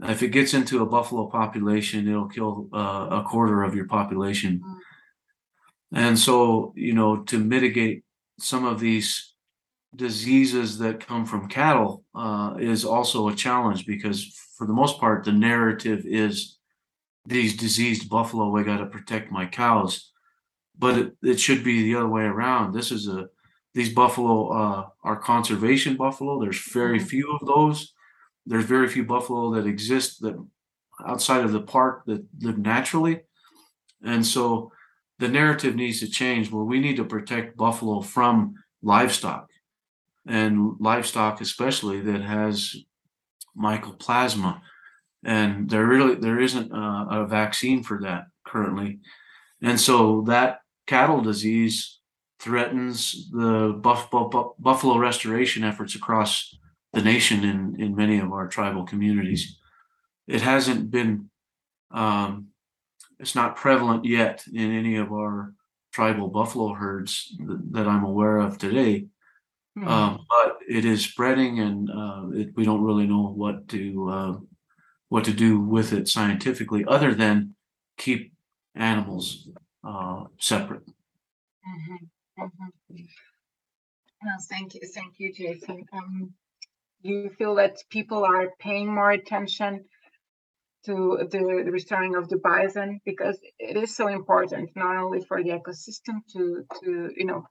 If 0.00 0.22
it 0.22 0.28
gets 0.28 0.54
into 0.54 0.82
a 0.82 0.86
buffalo 0.86 1.26
population, 1.26 2.08
it'll 2.08 2.28
kill 2.28 2.68
uh, 2.72 3.08
a 3.10 3.24
quarter 3.26 3.64
of 3.64 3.74
your 3.74 3.86
population. 3.86 4.60
Mm. 4.64 4.78
And 5.92 6.18
so, 6.18 6.72
you 6.76 6.92
know, 6.92 7.22
to 7.24 7.38
mitigate 7.38 8.04
some 8.38 8.64
of 8.64 8.78
these 8.78 9.34
diseases 9.96 10.78
that 10.78 11.04
come 11.04 11.24
from 11.26 11.48
cattle 11.48 12.04
uh, 12.14 12.54
is 12.60 12.84
also 12.84 13.28
a 13.28 13.34
challenge 13.34 13.86
because, 13.86 14.38
for 14.58 14.66
the 14.66 14.74
most 14.74 15.00
part, 15.00 15.24
the 15.24 15.32
narrative 15.32 16.04
is 16.06 16.58
these 17.26 17.56
diseased 17.56 18.08
buffalo. 18.10 18.56
I 18.56 18.64
got 18.64 18.78
to 18.78 18.86
protect 18.86 19.32
my 19.32 19.46
cows, 19.46 20.12
but 20.78 20.98
it, 20.98 21.16
it 21.22 21.40
should 21.40 21.64
be 21.64 21.82
the 21.84 21.96
other 21.96 22.08
way 22.08 22.24
around. 22.24 22.74
This 22.74 22.92
is 22.92 23.08
a 23.08 23.28
these 23.74 23.92
buffalo 23.94 24.48
uh, 24.48 24.88
are 25.04 25.16
conservation 25.16 25.96
buffalo. 25.96 26.40
There's 26.40 26.60
very 26.72 27.00
Mhm. 27.00 27.08
few 27.08 27.32
of 27.32 27.46
those. 27.46 27.92
There's 28.46 28.64
very 28.64 28.88
few 28.88 29.04
buffalo 29.04 29.54
that 29.54 29.66
exist 29.66 30.22
that 30.22 30.36
outside 31.06 31.44
of 31.44 31.52
the 31.52 31.62
park 31.62 32.04
that 32.06 32.24
live 32.40 32.58
naturally, 32.58 33.22
and 34.02 34.24
so 34.24 34.72
the 35.18 35.28
narrative 35.28 35.74
needs 35.76 36.00
to 36.00 36.08
change 36.08 36.50
where 36.50 36.64
we 36.64 36.80
need 36.80 36.96
to 36.96 37.04
protect 37.04 37.56
buffalo 37.56 38.00
from 38.00 38.54
livestock 38.82 39.48
and 40.26 40.76
livestock 40.80 41.40
especially 41.40 42.00
that 42.00 42.20
has 42.22 42.76
mycoplasma. 43.58 44.60
And 45.24 45.68
there 45.68 45.86
really 45.86 46.14
there 46.14 46.40
isn't 46.40 46.72
a, 46.72 47.06
a 47.10 47.26
vaccine 47.26 47.82
for 47.82 48.00
that 48.02 48.26
currently. 48.46 49.00
And 49.60 49.80
so 49.80 50.22
that 50.26 50.60
cattle 50.86 51.20
disease 51.20 51.98
threatens 52.40 53.28
the 53.32 53.78
buff, 53.80 54.10
buff, 54.10 54.52
buffalo 54.58 54.96
restoration 54.98 55.64
efforts 55.64 55.94
across 55.94 56.56
the 56.92 57.02
nation 57.02 57.44
in 57.44 57.80
in 57.80 57.96
many 57.96 58.18
of 58.18 58.32
our 58.32 58.48
tribal 58.48 58.84
communities. 58.84 59.58
It 60.26 60.42
hasn't 60.42 60.90
been 60.90 61.30
um, 61.90 62.48
it's 63.18 63.34
not 63.34 63.56
prevalent 63.56 64.04
yet 64.04 64.44
in 64.52 64.70
any 64.72 64.96
of 64.96 65.12
our 65.12 65.54
tribal 65.92 66.28
buffalo 66.28 66.74
herds 66.74 67.34
th- 67.36 67.58
that 67.72 67.88
I'm 67.88 68.04
aware 68.04 68.38
of 68.38 68.58
today. 68.58 69.06
Mm. 69.78 69.86
Um, 69.86 70.26
but 70.28 70.58
it 70.68 70.84
is 70.84 71.04
spreading, 71.04 71.60
and 71.60 71.90
uh, 71.90 72.22
it, 72.32 72.48
we 72.56 72.64
don't 72.64 72.82
really 72.82 73.06
know 73.06 73.28
what 73.28 73.68
to 73.68 74.08
uh, 74.10 74.36
what 75.08 75.24
to 75.24 75.32
do 75.32 75.60
with 75.60 75.92
it 75.92 76.08
scientifically, 76.08 76.84
other 76.86 77.14
than 77.14 77.54
keep 77.96 78.32
animals 78.74 79.48
uh, 79.84 80.24
separate. 80.40 80.82
Mhm, 81.66 82.08
mhm. 82.38 83.06
Well, 84.24 84.38
thank 84.48 84.74
you, 84.74 84.80
thank 84.92 85.14
you, 85.18 85.32
Jason. 85.32 85.84
Um, 85.92 86.34
you 87.02 87.30
feel 87.38 87.54
that 87.56 87.76
people 87.88 88.24
are 88.24 88.50
paying 88.58 88.92
more 88.92 89.12
attention 89.12 89.84
to 90.86 91.28
the 91.30 91.70
restoring 91.70 92.16
of 92.16 92.28
the 92.28 92.38
bison 92.38 93.00
because 93.04 93.38
it 93.58 93.76
is 93.76 93.94
so 93.94 94.08
important 94.08 94.70
not 94.74 94.96
only 94.96 95.20
for 95.20 95.42
the 95.42 95.50
ecosystem 95.50 96.20
to 96.32 96.64
to 96.80 97.10
you 97.16 97.26
know 97.26 97.44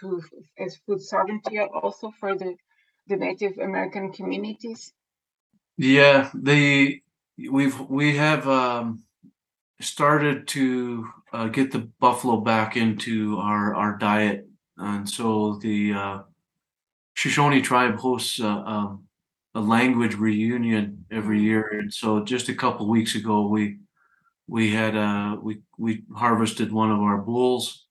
to 0.00 0.22
as 0.58 0.76
food 0.86 1.00
sovereignty, 1.00 1.58
also 1.58 2.10
for 2.18 2.34
the 2.34 2.56
the 3.08 3.16
Native 3.16 3.58
American 3.58 4.12
communities. 4.12 4.92
Yeah, 5.76 6.30
the 6.34 7.02
we've 7.50 7.78
we 7.80 8.16
have 8.16 8.46
um, 8.48 9.02
started 9.80 10.46
to 10.48 11.08
uh, 11.32 11.46
get 11.48 11.72
the 11.72 11.90
buffalo 12.00 12.40
back 12.40 12.76
into 12.76 13.38
our 13.38 13.74
our 13.74 13.98
diet, 13.98 14.46
and 14.76 15.08
so 15.08 15.58
the 15.60 15.92
uh, 15.92 16.18
Shoshone 17.14 17.62
tribe 17.62 17.96
hosts 17.96 18.38
a, 18.40 18.98
a 19.54 19.60
language 19.60 20.14
reunion 20.14 21.04
every 21.10 21.40
year, 21.40 21.78
and 21.78 21.92
so 21.92 22.24
just 22.24 22.48
a 22.48 22.54
couple 22.54 22.88
weeks 22.88 23.14
ago 23.14 23.48
we 23.48 23.78
we 24.46 24.70
had 24.70 24.96
uh 24.96 25.36
we 25.40 25.62
we 25.78 26.04
harvested 26.14 26.72
one 26.72 26.90
of 26.90 27.00
our 27.00 27.18
bulls, 27.18 27.81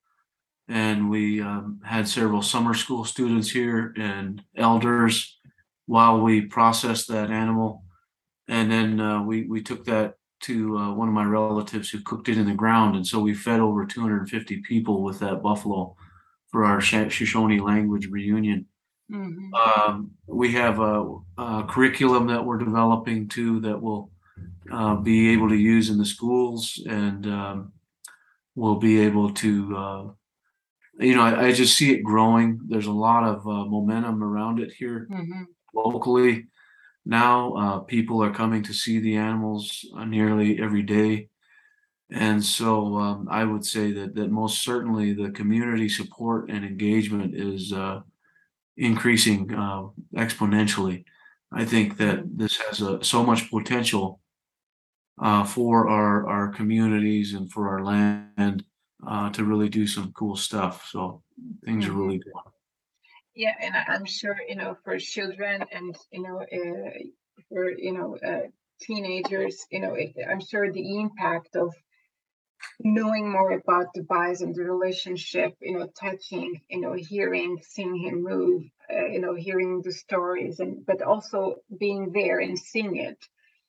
and 0.68 1.10
we 1.10 1.40
um, 1.40 1.80
had 1.84 2.08
several 2.08 2.42
summer 2.42 2.74
school 2.74 3.04
students 3.04 3.50
here 3.50 3.92
and 3.96 4.42
elders 4.56 5.38
while 5.86 6.20
we 6.20 6.40
processed 6.42 7.08
that 7.08 7.30
animal 7.30 7.82
and 8.48 8.70
then 8.70 9.00
uh, 9.00 9.22
we 9.22 9.46
we 9.46 9.62
took 9.62 9.84
that 9.84 10.14
to 10.40 10.76
uh, 10.76 10.92
one 10.92 11.08
of 11.08 11.14
my 11.14 11.24
relatives 11.24 11.88
who 11.88 12.00
cooked 12.00 12.28
it 12.28 12.36
in 12.36 12.46
the 12.46 12.54
ground, 12.54 12.96
and 12.96 13.06
so 13.06 13.20
we 13.20 13.32
fed 13.32 13.60
over 13.60 13.86
250 13.86 14.60
people 14.62 15.02
with 15.02 15.20
that 15.20 15.42
buffalo 15.42 15.96
for 16.50 16.64
our 16.64 16.80
Shoshone 16.80 17.60
language 17.60 18.08
reunion. 18.08 18.66
Mhm. 19.10 19.52
Um, 19.54 20.10
we 20.26 20.52
have 20.52 20.80
a, 20.80 21.16
a 21.38 21.64
curriculum 21.68 22.26
that 22.26 22.44
we're 22.44 22.58
developing 22.58 23.28
too 23.28 23.60
that 23.60 23.80
will 23.80 24.10
uh, 24.70 24.96
be 24.96 25.30
able 25.30 25.48
to 25.48 25.56
use 25.56 25.90
in 25.90 25.98
the 25.98 26.04
schools, 26.04 26.82
and 26.88 27.26
um, 27.26 27.72
we'll 28.54 28.76
be 28.76 29.00
able 29.00 29.32
to. 29.34 30.14
Uh, 31.00 31.04
you 31.04 31.14
know, 31.14 31.22
I, 31.22 31.46
I 31.46 31.52
just 31.52 31.76
see 31.76 31.92
it 31.92 32.02
growing. 32.02 32.60
There's 32.68 32.86
a 32.86 32.92
lot 32.92 33.24
of 33.24 33.46
uh, 33.46 33.64
momentum 33.64 34.22
around 34.22 34.60
it 34.60 34.72
here 34.72 35.08
Mhm. 35.10 35.46
locally. 35.74 36.46
Now 37.04 37.52
uh, 37.54 37.78
people 37.80 38.22
are 38.22 38.32
coming 38.32 38.62
to 38.64 38.72
see 38.72 39.00
the 39.00 39.16
animals 39.16 39.84
uh, 39.96 40.04
nearly 40.04 40.60
every 40.60 40.82
day. 40.82 41.28
And 42.10 42.44
so 42.44 42.96
um, 42.98 43.26
i 43.30 43.42
would 43.42 43.64
say 43.64 43.90
that 43.92 44.14
that 44.14 44.30
most 44.30 44.62
certainly 44.62 45.14
the 45.14 45.30
community 45.30 45.88
support 45.88 46.50
and 46.50 46.64
engagement 46.64 47.34
is 47.34 47.72
uh, 47.72 48.00
increasing 48.76 49.52
uh, 49.54 49.84
exponentially. 50.16 51.04
I 51.52 51.64
think 51.64 51.96
that 51.98 52.24
this 52.36 52.56
has 52.58 52.80
a, 52.82 53.02
so 53.02 53.24
much 53.24 53.50
potential 53.50 54.20
uh, 55.20 55.44
for 55.44 55.88
our 55.88 56.28
our 56.28 56.48
communities 56.48 57.32
and 57.34 57.50
for 57.50 57.68
our 57.70 57.82
land 57.84 58.64
uh, 59.06 59.30
to 59.30 59.44
really 59.44 59.68
do 59.68 59.86
some 59.86 60.12
cool 60.12 60.36
stuff 60.36 60.88
so 60.90 61.22
things 61.64 61.86
are 61.86 61.92
really 61.92 62.18
good 62.18 62.32
Yeah, 63.34 63.54
and 63.60 63.74
I'm 63.88 64.04
sure 64.04 64.36
you 64.48 64.56
know 64.56 64.76
for 64.84 64.98
children 64.98 65.64
and 65.72 65.96
you 66.10 66.22
know 66.22 66.40
uh, 66.40 66.90
for 67.48 67.70
you 67.70 67.92
know 67.92 68.18
uh, 68.18 68.48
teenagers, 68.80 69.66
you 69.70 69.80
know 69.80 69.94
it, 69.94 70.14
I'm 70.30 70.40
sure 70.40 70.70
the 70.70 70.98
impact 71.00 71.56
of 71.56 71.74
knowing 72.80 73.30
more 73.30 73.52
about 73.52 73.86
the 73.94 74.02
bison, 74.02 74.52
the 74.52 74.62
relationship, 74.62 75.56
you 75.60 75.78
know, 75.78 75.88
touching, 76.00 76.60
you 76.68 76.80
know, 76.80 76.92
hearing, 76.92 77.58
seeing 77.62 77.96
him 77.96 78.22
move, 78.22 78.62
uh, 78.92 79.06
you 79.06 79.20
know, 79.20 79.34
hearing 79.34 79.82
the 79.82 79.92
stories, 79.92 80.60
and 80.60 80.84
but 80.86 81.02
also 81.02 81.56
being 81.78 82.12
there 82.12 82.38
and 82.38 82.58
seeing 82.58 82.96
it, 82.96 83.18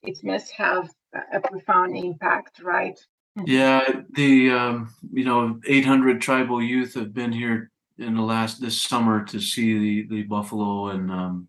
it 0.04 0.18
must 0.24 0.52
have 0.52 0.90
a 1.34 1.40
profound 1.40 1.96
impact, 1.98 2.62
right? 2.62 3.00
Yeah, 3.36 4.02
the 4.12 4.52
um, 4.52 4.94
you 5.12 5.26
know, 5.26 5.60
800 5.68 6.22
tribal 6.22 6.62
youth 6.62 6.94
have 6.94 7.14
been 7.14 7.32
here 7.32 7.72
in 7.98 8.16
the 8.16 8.22
last 8.22 8.62
this 8.62 8.82
summer 8.82 9.24
to 9.26 9.40
see 9.40 9.78
the 10.04 10.08
the 10.08 10.24
buffalo, 10.24 10.90
and 10.90 11.10
um, 11.12 11.48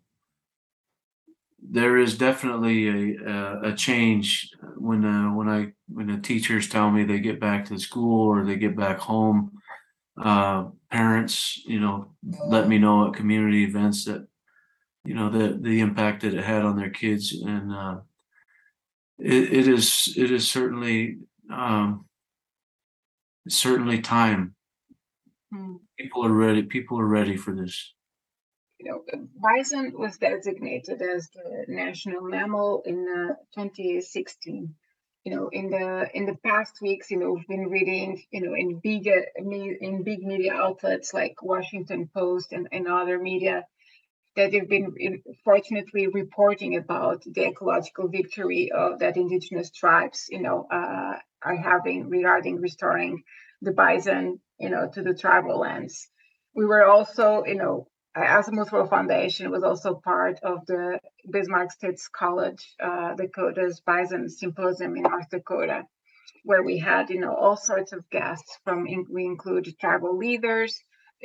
there 1.66 1.97
is 1.97 2.16
definitely 2.18 2.88
a 2.88 3.25
a, 3.31 3.61
a 3.73 3.75
change 3.75 4.51
when 4.77 5.05
uh, 5.05 5.33
when 5.35 5.49
I 5.49 5.73
when 5.88 6.07
the 6.09 6.18
teachers 6.18 6.68
tell 6.68 6.90
me 6.90 7.05
they 7.05 7.20
get 7.20 7.40
back 7.40 7.64
to 7.66 7.79
school 7.79 8.29
or 8.29 8.44
they 8.44 8.57
get 8.57 8.77
back 8.77 8.99
home. 8.99 9.53
Uh, 10.20 10.66
parents, 10.90 11.62
you 11.66 11.81
know, 11.81 12.12
let 12.49 12.68
me 12.68 12.79
know 12.79 13.09
at 13.09 13.14
community 13.14 13.64
events 13.64 14.05
that 14.07 14.27
you 15.05 15.14
know 15.14 15.31
the 15.31 15.59
the 15.61 15.81
impact 15.81 16.23
that 16.23 16.35
it 16.35 16.44
had 16.44 16.64
on 16.64 16.77
their 16.77 16.90
kids, 16.90 17.33
and 17.33 17.73
uh, 17.73 17.99
it, 19.18 19.53
it 19.53 19.68
is 19.68 20.12
it 20.16 20.31
is 20.31 20.51
certainly 20.51 21.18
um, 21.50 22.07
certainly 23.48 24.00
time 24.00 24.54
Mm-hmm. 25.54 25.76
People 25.98 26.26
are 26.26 26.33
ready. 26.33 26.62
People 26.62 26.98
are 26.98 27.07
ready 27.07 27.37
for 27.37 27.54
this. 27.54 27.92
You 28.78 28.90
know, 28.90 29.04
bison 29.40 29.92
was 29.96 30.18
designated 30.18 31.00
as 31.00 31.28
the 31.30 31.64
national 31.68 32.22
mammal 32.22 32.83
in 32.85 33.07
uh, 33.09 33.35
2016 33.54 34.74
you 35.24 35.35
know 35.35 35.48
in 35.48 35.70
the 35.70 36.11
in 36.12 36.26
the 36.26 36.37
past 36.44 36.83
weeks 36.83 37.11
you 37.11 37.16
know 37.18 37.33
we've 37.33 37.48
been 37.48 37.70
reading 37.70 38.22
you 38.30 38.42
know 38.42 38.54
in 38.54 38.78
big 38.80 39.07
in 39.07 40.02
big 40.02 40.22
media 40.22 40.52
outlets 40.52 41.14
like 41.14 41.42
washington 41.42 42.11
post 42.12 42.52
and, 42.52 42.68
and 42.72 42.87
other 42.87 43.18
media 43.18 43.64
that 44.37 44.51
they've 44.51 44.68
been 44.68 45.23
fortunately 45.44 46.09
reporting 46.09 46.77
about 46.77 47.23
the 47.25 47.47
ecological 47.47 48.09
victory 48.09 48.70
of 48.73 48.99
that 48.99 49.16
indigenous 49.16 49.70
tribes 49.70 50.27
you 50.31 50.42
know 50.42 50.66
uh, 50.70 51.14
are 51.42 51.57
having 51.57 52.09
regarding 52.09 52.61
restoring 52.61 53.23
the 53.62 53.73
bison 53.73 54.40
you 54.59 54.70
know 54.70 54.90
to 54.92 55.03
the 55.03 55.14
tribal 55.14 55.59
lands. 55.59 56.09
We 56.55 56.64
were 56.66 56.85
also 56.85 57.44
you 57.47 57.57
know 57.57 57.88
Azimuth 58.16 58.70
World 58.70 58.90
Foundation 58.90 59.51
was 59.51 59.64
also 59.64 59.94
part 59.94 60.38
of 60.44 60.64
the 60.66 61.01
Bismarck 61.29 61.73
States 61.73 62.09
College 62.09 62.64
uh, 62.81 63.14
Dakota's 63.14 63.81
Bison 63.81 64.29
Symposium 64.29 64.97
in 64.97 65.03
North 65.03 65.29
Dakota, 65.31 65.85
where 66.44 66.62
we 66.62 66.79
had, 66.79 67.11
you 67.11 67.18
know, 67.18 67.35
all 67.35 67.57
sorts 67.57 67.92
of 67.92 68.09
guests 68.11 68.59
from, 68.64 68.87
we 69.11 69.25
include 69.25 69.75
tribal 69.81 70.16
leaders, 70.16 70.79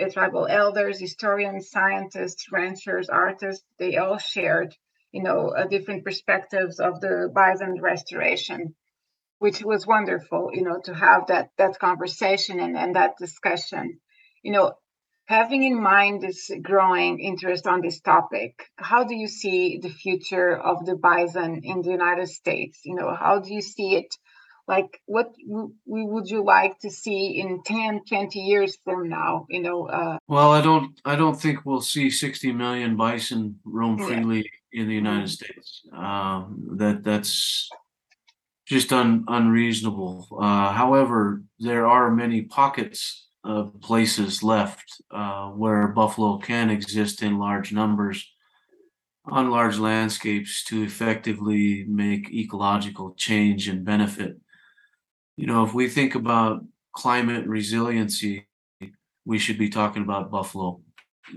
tribal 0.07 0.47
elders, 0.47 0.99
historians, 0.99 1.69
scientists, 1.69 2.51
ranchers, 2.51 3.09
artists. 3.09 3.65
They 3.77 3.97
all 3.97 4.17
shared, 4.17 4.75
you 5.11 5.23
know, 5.23 5.49
uh, 5.49 5.65
different 5.65 6.05
perspectives 6.05 6.79
of 6.79 7.01
the 7.01 7.29
bison 7.33 7.81
restoration, 7.81 8.75
which 9.39 9.61
was 9.61 9.85
wonderful, 9.85 10.51
you 10.53 10.63
know, 10.63 10.79
to 10.85 10.93
have 10.93 11.27
that 11.27 11.49
that 11.57 11.79
conversation 11.79 12.59
and, 12.59 12.77
and 12.77 12.95
that 12.95 13.17
discussion. 13.17 13.99
You 14.43 14.53
know, 14.53 14.73
having 15.25 15.63
in 15.63 15.81
mind 15.81 16.21
this 16.21 16.49
growing 16.61 17.19
interest 17.19 17.67
on 17.67 17.81
this 17.81 17.99
topic, 17.99 18.53
how 18.77 19.03
do 19.03 19.15
you 19.15 19.27
see 19.27 19.79
the 19.79 19.89
future 19.89 20.55
of 20.55 20.85
the 20.85 20.95
bison 20.95 21.61
in 21.63 21.81
the 21.81 21.91
United 21.91 22.27
States? 22.27 22.79
You 22.83 22.95
know, 22.95 23.13
how 23.13 23.39
do 23.39 23.53
you 23.53 23.61
see 23.61 23.95
it? 23.95 24.15
Like, 24.69 25.01
what 25.07 25.33
w- 25.47 25.73
would 25.87 26.29
you 26.29 26.43
like 26.45 26.77
to 26.81 26.91
see 26.91 27.41
in 27.41 27.63
10, 27.65 28.01
20 28.07 28.39
years 28.39 28.77
from 28.85 29.09
now? 29.09 29.47
You 29.49 29.63
know, 29.63 29.87
uh, 29.89 30.19
well, 30.27 30.51
I 30.51 30.61
don't, 30.61 30.91
I 31.03 31.15
don't 31.15 31.41
think 31.41 31.65
we'll 31.65 31.81
see 31.81 32.11
60 32.11 32.51
million 32.51 32.95
bison 32.95 33.59
roam 33.65 33.97
freely 33.97 34.47
yeah. 34.71 34.81
in 34.81 34.87
the 34.87 34.93
United 34.93 35.23
mm-hmm. 35.23 35.43
States. 35.43 35.81
Um, 35.91 36.75
that 36.77 37.03
that's 37.03 37.67
just 38.67 38.93
un, 38.93 39.25
unreasonable. 39.27 40.27
Uh, 40.39 40.71
however, 40.71 41.41
there 41.57 41.87
are 41.87 42.11
many 42.11 42.43
pockets 42.43 43.27
of 43.43 43.73
places 43.81 44.43
left 44.43 45.01
uh, 45.09 45.47
where 45.47 45.87
buffalo 45.87 46.37
can 46.37 46.69
exist 46.69 47.23
in 47.23 47.39
large 47.39 47.73
numbers 47.73 48.23
on 49.25 49.49
large 49.49 49.79
landscapes 49.79 50.63
to 50.65 50.83
effectively 50.83 51.85
make 51.87 52.31
ecological 52.31 53.15
change 53.15 53.67
and 53.67 53.83
benefit. 53.83 54.37
You 55.39 55.47
know, 55.47 55.63
if 55.63 55.73
we 55.73 55.87
think 55.87 56.15
about 56.15 56.65
climate 56.91 57.47
resiliency, 57.47 58.45
we 59.23 59.39
should 59.39 59.57
be 59.57 59.69
talking 59.69 60.03
about 60.03 60.29
buffalo. 60.29 60.81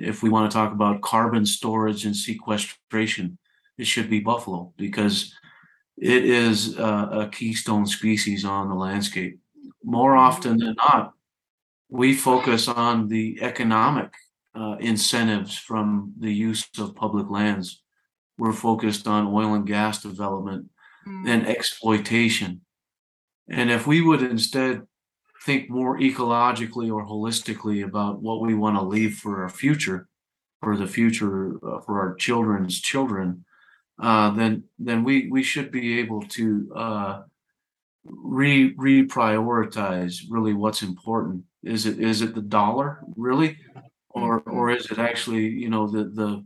If 0.00 0.24
we 0.24 0.28
want 0.28 0.50
to 0.50 0.54
talk 0.56 0.72
about 0.72 1.02
carbon 1.02 1.46
storage 1.46 2.04
and 2.04 2.16
sequestration, 2.16 3.38
it 3.78 3.86
should 3.86 4.10
be 4.10 4.18
buffalo 4.18 4.72
because 4.76 5.32
it 5.96 6.24
is 6.24 6.76
a, 6.78 6.82
a 6.82 7.28
keystone 7.30 7.86
species 7.86 8.44
on 8.44 8.68
the 8.68 8.74
landscape. 8.74 9.38
More 9.84 10.16
often 10.16 10.58
than 10.58 10.74
not, 10.78 11.12
we 11.88 12.12
focus 12.12 12.66
on 12.66 13.06
the 13.06 13.38
economic 13.40 14.10
uh, 14.56 14.78
incentives 14.80 15.56
from 15.56 16.12
the 16.18 16.34
use 16.34 16.68
of 16.76 16.96
public 16.96 17.30
lands. 17.30 17.84
We're 18.36 18.52
focused 18.52 19.06
on 19.06 19.28
oil 19.28 19.54
and 19.54 19.64
gas 19.64 20.02
development 20.02 20.70
mm. 21.06 21.28
and 21.28 21.46
exploitation. 21.46 22.62
And 23.48 23.70
if 23.70 23.86
we 23.86 24.00
would 24.00 24.22
instead 24.22 24.82
think 25.44 25.68
more 25.68 25.98
ecologically 25.98 26.92
or 26.92 27.04
holistically 27.04 27.84
about 27.84 28.22
what 28.22 28.40
we 28.40 28.54
want 28.54 28.76
to 28.76 28.82
leave 28.82 29.16
for 29.16 29.42
our 29.42 29.48
future, 29.48 30.08
for 30.60 30.76
the 30.76 30.86
future 30.86 31.56
uh, 31.66 31.80
for 31.80 32.00
our 32.00 32.14
children's 32.14 32.80
children, 32.80 33.44
uh, 34.00 34.30
then 34.30 34.64
then 34.78 35.04
we 35.04 35.28
we 35.28 35.42
should 35.42 35.70
be 35.70 35.98
able 35.98 36.22
to 36.22 36.72
uh, 36.74 37.22
re 38.04 38.74
reprioritize 38.76 40.22
really 40.30 40.54
what's 40.54 40.82
important 40.82 41.44
is 41.62 41.86
it 41.86 42.00
is 42.00 42.22
it 42.22 42.34
the 42.34 42.42
dollar 42.42 43.00
really, 43.16 43.58
or 44.10 44.40
mm-hmm. 44.40 44.50
or 44.50 44.70
is 44.70 44.90
it 44.90 44.98
actually 44.98 45.46
you 45.46 45.68
know 45.68 45.86
the 45.86 46.04
the 46.04 46.44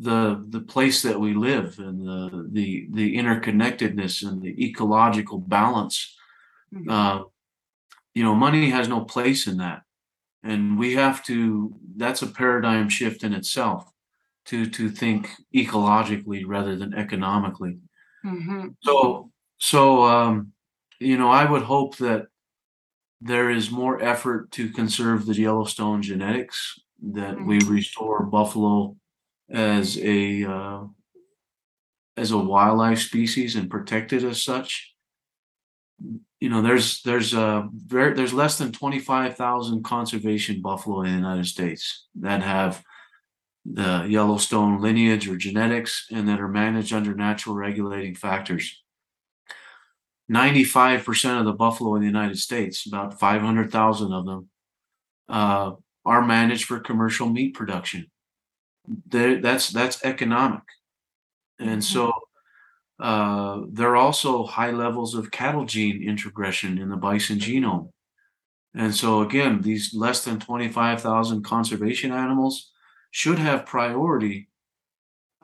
the 0.00 0.44
the 0.48 0.60
place 0.60 1.02
that 1.02 1.18
we 1.18 1.34
live 1.34 1.78
and 1.78 2.06
the 2.06 2.48
the 2.50 2.88
the 2.92 3.16
interconnectedness 3.16 4.26
and 4.26 4.42
the 4.42 4.64
ecological 4.64 5.38
balance? 5.38 6.16
Mm-hmm. 6.74 6.90
Uh, 6.90 7.24
you 8.14 8.22
know, 8.22 8.34
money 8.34 8.70
has 8.70 8.88
no 8.88 9.00
place 9.04 9.46
in 9.46 9.58
that, 9.58 9.82
and 10.42 10.78
we 10.78 10.94
have 10.94 11.24
to. 11.24 11.74
That's 11.96 12.22
a 12.22 12.26
paradigm 12.26 12.88
shift 12.88 13.24
in 13.24 13.32
itself 13.32 13.90
to 14.46 14.68
to 14.70 14.90
think 14.90 15.30
ecologically 15.54 16.44
rather 16.46 16.76
than 16.76 16.94
economically. 16.94 17.78
Mm-hmm. 18.24 18.68
So 18.82 19.30
so 19.58 20.02
um, 20.04 20.52
you 20.98 21.16
know, 21.16 21.30
I 21.30 21.50
would 21.50 21.62
hope 21.62 21.96
that 21.98 22.26
there 23.20 23.50
is 23.50 23.70
more 23.70 24.02
effort 24.02 24.50
to 24.52 24.70
conserve 24.70 25.26
the 25.26 25.34
Yellowstone 25.34 26.02
genetics, 26.02 26.78
that 27.02 27.36
mm-hmm. 27.36 27.46
we 27.46 27.60
restore 27.60 28.24
buffalo 28.24 28.96
as 29.50 29.98
a 29.98 30.44
uh, 30.44 30.84
as 32.16 32.30
a 32.30 32.38
wildlife 32.38 33.00
species 33.00 33.56
and 33.56 33.70
protect 33.70 34.12
it 34.12 34.24
as 34.24 34.42
such. 34.42 34.94
You 36.40 36.48
know, 36.48 36.62
there's 36.62 37.02
there's 37.02 37.34
a 37.34 37.68
very 37.72 38.14
there's 38.14 38.32
less 38.32 38.58
than 38.58 38.72
twenty 38.72 39.00
five 39.00 39.36
thousand 39.36 39.82
conservation 39.84 40.62
buffalo 40.62 41.02
in 41.02 41.10
the 41.10 41.16
United 41.16 41.46
States 41.46 42.06
that 42.20 42.42
have 42.42 42.82
the 43.64 44.06
Yellowstone 44.08 44.80
lineage 44.80 45.28
or 45.28 45.36
genetics 45.36 46.06
and 46.10 46.28
that 46.28 46.40
are 46.40 46.48
managed 46.48 46.92
under 46.92 47.14
natural 47.14 47.54
regulating 47.54 48.14
factors. 48.14 48.82
95% 50.30 51.38
of 51.38 51.46
the 51.46 51.52
buffalo 51.52 51.94
in 51.94 52.02
the 52.02 52.06
United 52.06 52.38
States, 52.38 52.86
about 52.86 53.18
500,000 53.18 54.12
of 54.12 54.26
them, 54.26 54.48
uh, 55.28 55.72
are 56.04 56.24
managed 56.24 56.64
for 56.64 56.80
commercial 56.80 57.28
meat 57.28 57.54
production. 57.54 58.10
They're, 59.06 59.40
that's 59.40 59.68
that's 59.68 60.02
economic, 60.02 60.62
and 61.58 61.84
so 61.84 62.06
mm-hmm. 62.06 62.27
Uh, 63.00 63.62
there 63.70 63.90
are 63.90 63.96
also 63.96 64.44
high 64.44 64.72
levels 64.72 65.14
of 65.14 65.30
cattle 65.30 65.64
gene 65.64 66.02
introgression 66.02 66.78
in 66.78 66.88
the 66.88 66.96
bison 66.96 67.38
genome. 67.38 67.90
And 68.74 68.94
so 68.94 69.22
again, 69.22 69.60
these 69.62 69.94
less 69.94 70.24
than 70.24 70.40
25,000 70.40 71.42
conservation 71.44 72.12
animals 72.12 72.72
should 73.10 73.38
have 73.38 73.66
priority 73.66 74.48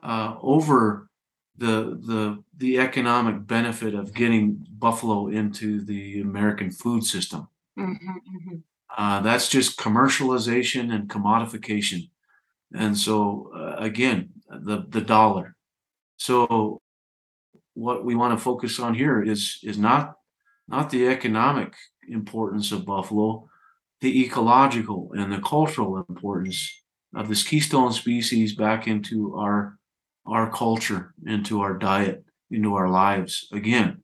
uh, 0.03 0.35
over 0.41 1.09
the 1.57 1.97
the 2.05 2.43
the 2.57 2.79
economic 2.79 3.47
benefit 3.47 3.95
of 3.95 4.13
getting 4.13 4.65
buffalo 4.77 5.27
into 5.27 5.81
the 5.83 6.21
American 6.21 6.69
food 6.69 7.03
system. 7.03 7.47
Mm-hmm, 7.79 8.09
mm-hmm. 8.09 8.55
Uh, 8.97 9.21
that's 9.21 9.49
just 9.49 9.79
commercialization 9.79 10.93
and 10.93 11.09
commodification, 11.09 12.09
and 12.73 12.97
so 12.97 13.51
uh, 13.55 13.75
again, 13.77 14.29
the 14.49 14.85
the 14.89 15.01
dollar. 15.01 15.55
So 16.17 16.81
what 17.75 18.03
we 18.03 18.15
want 18.15 18.37
to 18.37 18.43
focus 18.43 18.79
on 18.79 18.95
here 18.95 19.21
is 19.21 19.59
is 19.63 19.77
not 19.77 20.15
not 20.67 20.89
the 20.89 21.07
economic 21.07 21.75
importance 22.09 22.71
of 22.71 22.85
buffalo, 22.85 23.47
the 24.01 24.23
ecological 24.25 25.11
and 25.15 25.31
the 25.31 25.39
cultural 25.39 26.03
importance 26.09 26.81
of 27.13 27.29
this 27.29 27.43
keystone 27.43 27.93
species 27.93 28.55
back 28.55 28.87
into 28.87 29.35
our 29.35 29.77
our 30.25 30.49
culture, 30.51 31.13
into 31.27 31.61
our 31.61 31.77
diet, 31.77 32.25
into 32.49 32.73
our 32.73 32.89
lives 32.89 33.47
again. 33.51 34.01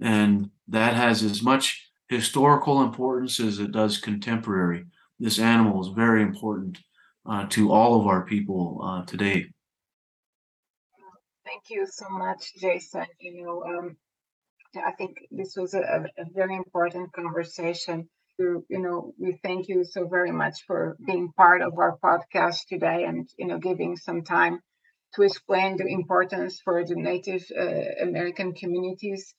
And 0.00 0.50
that 0.68 0.94
has 0.94 1.22
as 1.22 1.42
much 1.42 1.90
historical 2.08 2.82
importance 2.82 3.40
as 3.40 3.58
it 3.58 3.72
does 3.72 3.98
contemporary. 3.98 4.84
This 5.18 5.38
animal 5.38 5.80
is 5.80 5.92
very 5.94 6.22
important 6.22 6.78
uh, 7.24 7.46
to 7.50 7.72
all 7.72 7.98
of 7.98 8.06
our 8.06 8.22
people 8.26 8.80
uh, 8.82 9.06
today. 9.06 9.53
Thank 11.54 11.70
you 11.70 11.86
so 11.86 12.06
much, 12.10 12.54
Jason. 12.56 13.06
You 13.20 13.44
know, 13.44 13.62
um, 13.64 13.96
I 14.76 14.92
think 14.92 15.18
this 15.30 15.56
was 15.56 15.74
a, 15.74 16.06
a 16.18 16.24
very 16.34 16.56
important 16.56 17.12
conversation. 17.12 18.08
You, 18.38 18.64
you 18.70 18.80
know, 18.80 19.14
we 19.18 19.38
thank 19.42 19.68
you 19.68 19.84
so 19.84 20.06
very 20.08 20.32
much 20.32 20.64
for 20.66 20.96
being 21.06 21.32
part 21.36 21.62
of 21.62 21.78
our 21.78 21.98
podcast 21.98 22.66
today 22.68 23.04
and, 23.04 23.28
you 23.38 23.46
know, 23.46 23.58
giving 23.58 23.96
some 23.96 24.24
time 24.24 24.60
to 25.14 25.22
explain 25.22 25.76
the 25.78 25.86
importance 25.86 26.60
for 26.64 26.84
the 26.84 26.96
Native 26.96 27.44
uh, 27.58 28.04
American 28.08 28.54
communities 28.54 29.34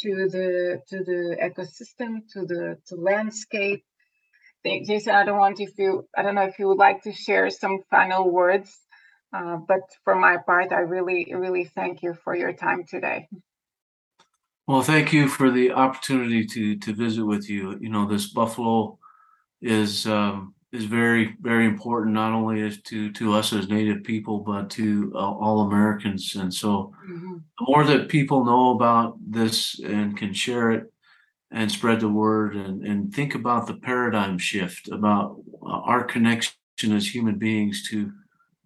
to 0.00 0.10
the 0.34 0.82
to 0.90 0.98
the 1.04 1.20
ecosystem, 1.48 2.10
to 2.34 2.46
the 2.46 2.78
to 2.88 2.96
landscape, 2.96 3.84
Jason. 4.64 5.14
I 5.14 5.24
don't 5.24 5.38
want 5.38 5.60
if 5.60 5.78
you 5.78 6.08
I 6.16 6.22
don't 6.22 6.34
know 6.34 6.46
if 6.46 6.58
you 6.58 6.68
would 6.68 6.78
like 6.78 7.02
to 7.02 7.12
share 7.12 7.50
some 7.50 7.80
final 7.90 8.30
words, 8.30 8.70
uh, 9.34 9.56
but 9.56 9.80
for 10.04 10.14
my 10.14 10.36
part, 10.36 10.72
I 10.72 10.80
really 10.80 11.32
really 11.34 11.64
thank 11.64 12.02
you 12.02 12.14
for 12.14 12.36
your 12.36 12.52
time 12.52 12.84
today. 12.84 13.28
Well, 14.66 14.82
thank 14.82 15.12
you 15.12 15.28
for 15.28 15.50
the 15.50 15.72
opportunity 15.72 16.46
to 16.46 16.76
to 16.78 16.94
visit 16.94 17.24
with 17.24 17.50
you. 17.50 17.76
You 17.80 17.90
know, 17.90 18.06
this 18.06 18.28
buffalo 18.32 18.98
is 19.60 20.06
um, 20.06 20.54
is 20.72 20.84
very 20.84 21.36
very 21.40 21.66
important 21.66 22.14
not 22.14 22.32
only 22.32 22.62
as 22.62 22.80
to 22.82 23.12
to 23.12 23.34
us 23.34 23.52
as 23.52 23.68
Native 23.68 24.04
people, 24.04 24.38
but 24.38 24.70
to 24.70 25.12
uh, 25.14 25.18
all 25.18 25.62
Americans. 25.62 26.34
And 26.36 26.52
so, 26.52 26.94
mm-hmm. 27.08 27.36
the 27.58 27.66
more 27.68 27.84
that 27.84 28.08
people 28.08 28.44
know 28.44 28.70
about 28.70 29.18
this 29.20 29.80
and 29.80 30.16
can 30.16 30.32
share 30.32 30.70
it 30.70 30.92
and 31.50 31.70
spread 31.70 32.00
the 32.00 32.08
word 32.08 32.56
and 32.56 32.86
and 32.86 33.12
think 33.12 33.34
about 33.34 33.66
the 33.66 33.74
paradigm 33.74 34.38
shift 34.38 34.88
about 34.88 35.36
uh, 35.62 35.80
our 35.90 36.04
connection 36.04 36.54
as 36.90 37.14
human 37.14 37.38
beings 37.38 37.88
to 37.90 38.12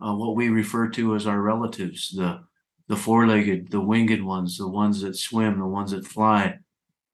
uh, 0.04 0.14
what 0.14 0.36
we 0.36 0.48
refer 0.48 0.88
to 0.88 1.14
as 1.14 1.26
our 1.26 1.40
relatives, 1.40 2.10
the 2.10 2.40
the 2.88 2.96
four-legged, 2.96 3.70
the 3.70 3.80
winged 3.80 4.22
ones, 4.24 4.56
the 4.56 4.66
ones 4.66 5.02
that 5.02 5.14
swim, 5.14 5.58
the 5.58 5.66
ones 5.66 5.90
that 5.90 6.06
fly, 6.06 6.58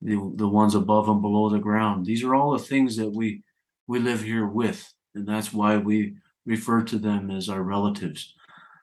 the, 0.01 0.15
the 0.37 0.49
ones 0.49 0.77
above 0.77 1.09
and 1.09 1.21
below 1.21 1.49
the 1.49 1.59
ground. 1.59 2.07
These 2.07 2.23
are 2.23 2.33
all 2.33 2.53
the 2.53 2.65
things 2.65 2.97
that 2.97 3.11
we 3.11 3.43
we 3.87 3.99
live 3.99 4.23
here 4.23 4.47
with, 4.47 4.93
and 5.15 5.27
that's 5.27 5.53
why 5.53 5.77
we 5.77 6.15
refer 6.47 6.83
to 6.83 6.99
them 6.99 7.31
as 7.31 7.49
our 7.49 7.63
relatives. 7.63 8.35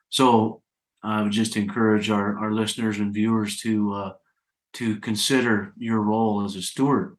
So 0.09 0.61
I 1.03 1.21
would 1.21 1.31
just 1.31 1.55
encourage 1.55 2.09
our, 2.09 2.37
our 2.37 2.51
listeners 2.51 2.99
and 2.99 3.13
viewers 3.13 3.57
to 3.61 3.93
uh, 3.93 4.13
to 4.73 4.99
consider 4.99 5.73
your 5.77 6.01
role 6.01 6.43
as 6.45 6.55
a 6.55 6.61
steward, 6.61 7.17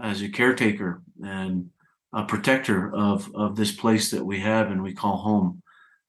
as 0.00 0.22
a 0.22 0.28
caretaker, 0.28 1.02
and 1.24 1.70
a 2.12 2.24
protector 2.24 2.94
of 2.94 3.30
of 3.34 3.56
this 3.56 3.72
place 3.72 4.10
that 4.10 4.24
we 4.24 4.40
have 4.40 4.70
and 4.70 4.82
we 4.82 4.94
call 4.94 5.18
home. 5.18 5.62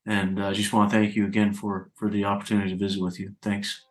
And 0.06 0.42
uh, 0.42 0.48
I 0.48 0.54
just 0.54 0.74
want 0.74 0.90
to 0.90 0.98
thank 0.98 1.16
you 1.16 1.26
again 1.26 1.54
for 1.54 1.90
for 1.96 2.10
the 2.10 2.26
opportunity 2.26 2.72
to 2.72 2.78
visit 2.78 3.02
with 3.02 3.20
you. 3.20 3.36
Thanks. 3.42 3.86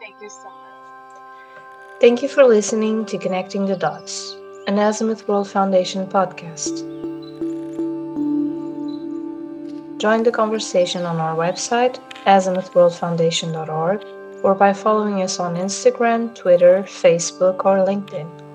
Thank 0.00 0.22
you 0.22 0.30
so 0.30 0.44
much. 0.44 2.00
Thank 2.00 2.22
you 2.22 2.28
for 2.28 2.44
listening 2.44 3.04
to 3.06 3.18
Connecting 3.18 3.66
the 3.66 3.76
Dots, 3.76 4.36
an 4.66 4.78
Azimuth 4.78 5.26
World 5.28 5.48
Foundation 5.48 6.06
podcast. 6.06 6.86
Join 9.98 10.22
the 10.22 10.32
conversation 10.32 11.02
on 11.04 11.20
our 11.20 11.36
website, 11.36 11.98
azimuthworldfoundation.org, 12.24 14.04
or 14.42 14.54
by 14.54 14.72
following 14.72 15.20
us 15.22 15.38
on 15.38 15.56
Instagram, 15.56 16.34
Twitter, 16.34 16.84
Facebook, 16.84 17.66
or 17.66 17.84
LinkedIn. 17.84 18.49